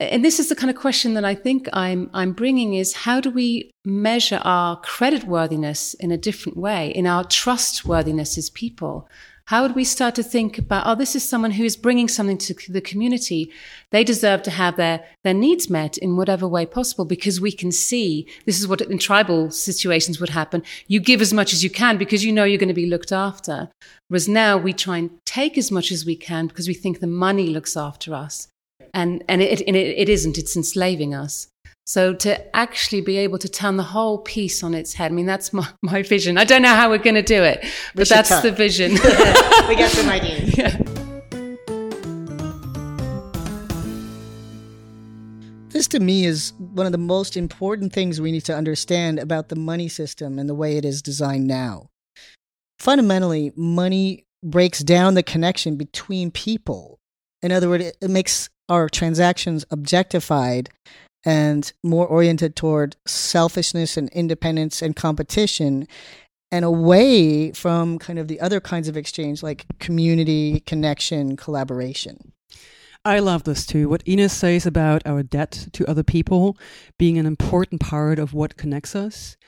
and 0.01 0.25
this 0.25 0.41
is 0.41 0.49
the 0.49 0.57
kind 0.57 0.71
of 0.71 0.77
question 0.77 1.13
that 1.15 1.27
I 1.27 1.35
think 1.35 1.69
I'm 1.75 2.09
I'm 2.15 2.33
bringing 2.33 2.73
is 2.75 2.95
how 2.95 3.21
do 3.21 3.31
we 3.31 3.71
measure 3.85 4.41
our 4.45 4.81
credit 4.81 5.25
worthiness 5.25 5.93
in 5.95 6.11
a 6.11 6.17
different 6.17 6.57
way, 6.57 6.91
in 6.91 7.07
our 7.07 7.23
trustworthiness 7.25 8.39
as 8.39 8.49
people? 8.49 9.07
How 9.47 9.63
would 9.63 9.75
we 9.75 9.85
start 9.85 10.15
to 10.15 10.23
think 10.23 10.59
about, 10.59 10.87
oh, 10.87 10.95
this 10.95 11.17
is 11.17 11.29
someone 11.29 11.51
who 11.51 11.65
is 11.65 11.77
bringing 11.77 12.07
something 12.07 12.39
to 12.39 12.73
the 12.73 12.81
community. 12.81 13.51
They 13.91 14.05
deserve 14.05 14.45
to 14.45 14.51
have 14.53 14.77
their, 14.77 15.05
their 15.25 15.35
needs 15.35 15.69
met 15.69 15.99
in 15.99 16.17
whatever 16.17 16.47
way 16.47 16.67
possible 16.67 17.05
because 17.05 17.41
we 17.41 17.51
can 17.51 17.73
see 17.73 18.29
this 18.47 18.61
is 18.61 18.69
what 18.69 18.81
in 18.81 18.99
tribal 18.99 19.51
situations 19.51 20.21
would 20.21 20.29
happen. 20.29 20.63
You 20.87 21.01
give 21.01 21.21
as 21.21 21.33
much 21.33 21.53
as 21.53 21.65
you 21.65 21.71
can 21.71 21.99
because 21.99 22.25
you 22.25 22.31
know 22.31 22.45
you're 22.45 22.59
going 22.59 22.69
to 22.69 22.75
be 22.75 22.87
looked 22.87 23.11
after. 23.11 23.71
Whereas 24.07 24.29
now 24.29 24.57
we 24.57 24.73
try 24.73 24.99
and 24.99 25.11
take 25.27 25.59
as 25.59 25.73
much 25.73 25.91
as 25.91 26.07
we 26.07 26.15
can 26.15 26.47
because 26.47 26.69
we 26.69 26.75
think 26.75 27.01
the 27.01 27.09
money 27.09 27.49
looks 27.49 27.77
after 27.77 28.15
us 28.15 28.47
and 28.95 29.25
and 29.29 29.43
it, 29.43 29.63
and 29.67 29.77
it, 29.77 29.99
it 29.99 30.09
isn't. 30.09 30.39
It's 30.39 30.57
enslaving 30.57 31.15
us. 31.15 31.49
So 31.87 32.15
to 32.15 32.57
actually 32.57 33.01
be 33.01 33.17
able 33.19 33.39
to 33.39 33.49
turn 33.49 33.77
the 33.77 33.83
whole 33.83 34.19
piece 34.19 34.63
on 34.63 34.75
its 34.75 34.95
head, 34.95 35.11
I 35.11 35.15
mean, 35.15 35.27
that's 35.27 35.53
my, 35.53 35.67
my 35.83 36.03
vision. 36.03 36.39
I 36.39 36.45
don't 36.45 36.63
know 36.63 36.75
how 36.75 36.89
we're 36.89 36.99
going 36.99 37.17
to 37.17 37.23
do 37.23 37.43
it, 37.43 37.65
but 37.97 38.09
that's 38.09 38.29
talk. 38.29 38.45
the 38.45 38.53
vision. 38.53 38.93
we 39.69 39.75
got 39.75 39.91
some 39.91 40.09
ideas. 40.09 40.57
Yeah. 40.57 40.77
This 45.71 45.89
to 45.89 46.01
me 46.01 46.27
is 46.27 46.53
one 46.59 46.87
of 46.87 46.93
the 46.93 46.99
most 46.99 47.37
important 47.37 47.93
things 47.93 48.21
we 48.21 48.31
need 48.31 48.45
to 48.45 48.55
understand 48.55 49.19
about 49.19 49.49
the 49.49 49.57
money 49.57 49.89
system 49.89 50.39
and 50.39 50.49
the 50.49 50.55
way 50.55 50.77
it 50.77 50.85
is 50.85 51.01
designed 51.03 51.47
now. 51.47 51.89
Fundamentally, 52.79 53.53
money 53.57 54.27
breaks 54.45 54.81
down 54.81 55.15
the 55.15 55.23
connection 55.23 55.77
between 55.77 56.31
people. 56.31 56.99
In 57.43 57.51
other 57.51 57.69
words, 57.69 57.85
it, 57.85 57.97
it 58.01 58.11
makes 58.11 58.49
our 58.71 58.89
transactions 58.89 59.67
objectified 59.71 60.71
and 61.25 61.73
more 61.85 62.07
oriented 62.07 62.57
toward 62.57 62.97
selfishness 63.07 63.97
and 63.97 64.09
independence 64.11 64.81
and 64.81 64.97
competition 64.97 65.87
and 66.51 66.65
away 66.65 67.53
from 67.53 67.99
kind 67.99 68.19
of 68.19 68.29
the 68.29 68.41
other 68.41 68.61
kinds 68.61 68.89
of 68.89 68.97
exchange 68.97 69.43
like 69.43 69.67
community, 69.79 70.61
connection, 70.61 71.37
collaboration. 71.37 72.33
I 73.05 73.21
love 73.21 73.45
this 73.45 73.65
too. 73.65 73.89
What 73.89 74.03
Inez 74.05 74.31
says 74.31 74.67
about 74.67 75.07
our 75.07 75.23
debt 75.23 75.69
to 75.73 75.89
other 75.89 76.03
people 76.03 76.59
being 76.99 77.17
an 77.17 77.25
important 77.25 77.81
part 77.81 78.19
of 78.19 78.35
what 78.35 78.59
connects 78.59 78.95
us. 78.95 79.39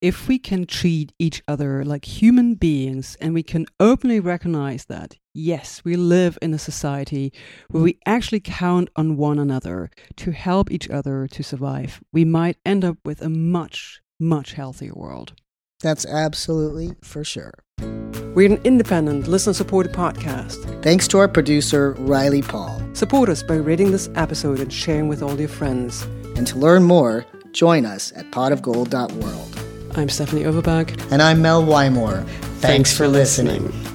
If 0.00 0.28
we 0.28 0.38
can 0.38 0.64
treat 0.64 1.12
each 1.18 1.42
other 1.46 1.84
like 1.84 2.06
human 2.06 2.54
beings 2.54 3.16
and 3.20 3.34
we 3.34 3.42
can 3.42 3.66
openly 3.78 4.18
recognize 4.18 4.86
that, 4.86 5.18
yes, 5.34 5.82
we 5.84 5.94
live 5.94 6.38
in 6.40 6.54
a 6.54 6.58
society 6.58 7.34
where 7.68 7.82
we 7.82 7.98
actually 8.06 8.40
count 8.40 8.88
on 8.96 9.18
one 9.18 9.38
another 9.38 9.90
to 10.16 10.30
help 10.30 10.70
each 10.70 10.88
other 10.88 11.28
to 11.28 11.42
survive, 11.42 12.00
we 12.14 12.24
might 12.24 12.56
end 12.64 12.82
up 12.82 12.96
with 13.04 13.20
a 13.20 13.28
much, 13.28 14.00
much 14.18 14.54
healthier 14.54 14.94
world. 14.94 15.34
That's 15.82 16.06
absolutely 16.06 16.92
for 17.02 17.24
sure. 17.24 17.52
We're 18.34 18.50
an 18.50 18.60
independent, 18.64 19.28
listener 19.28 19.52
supported 19.52 19.92
podcast. 19.92 20.82
Thanks 20.82 21.06
to 21.08 21.18
our 21.18 21.28
producer, 21.28 21.92
Riley 21.98 22.40
Paul. 22.40 22.80
Support 22.94 23.28
us 23.28 23.42
by 23.42 23.56
rating 23.56 23.92
this 23.92 24.08
episode 24.14 24.58
and 24.58 24.72
sharing 24.72 25.08
with 25.08 25.22
all 25.22 25.38
your 25.38 25.48
friends. 25.50 26.02
And 26.36 26.46
to 26.46 26.58
learn 26.58 26.84
more, 26.84 27.26
join 27.52 27.84
us 27.84 28.10
at 28.16 28.30
potofgold.world. 28.30 29.60
I'm 29.96 30.08
Stephanie 30.08 30.44
Overberg. 30.44 31.12
And 31.12 31.20
I'm 31.20 31.42
Mel 31.42 31.62
Wymore. 31.62 32.24
Thanks, 32.24 32.60
Thanks 32.60 32.96
for 32.96 33.06
listening. 33.06 33.64
listening. 33.64 33.91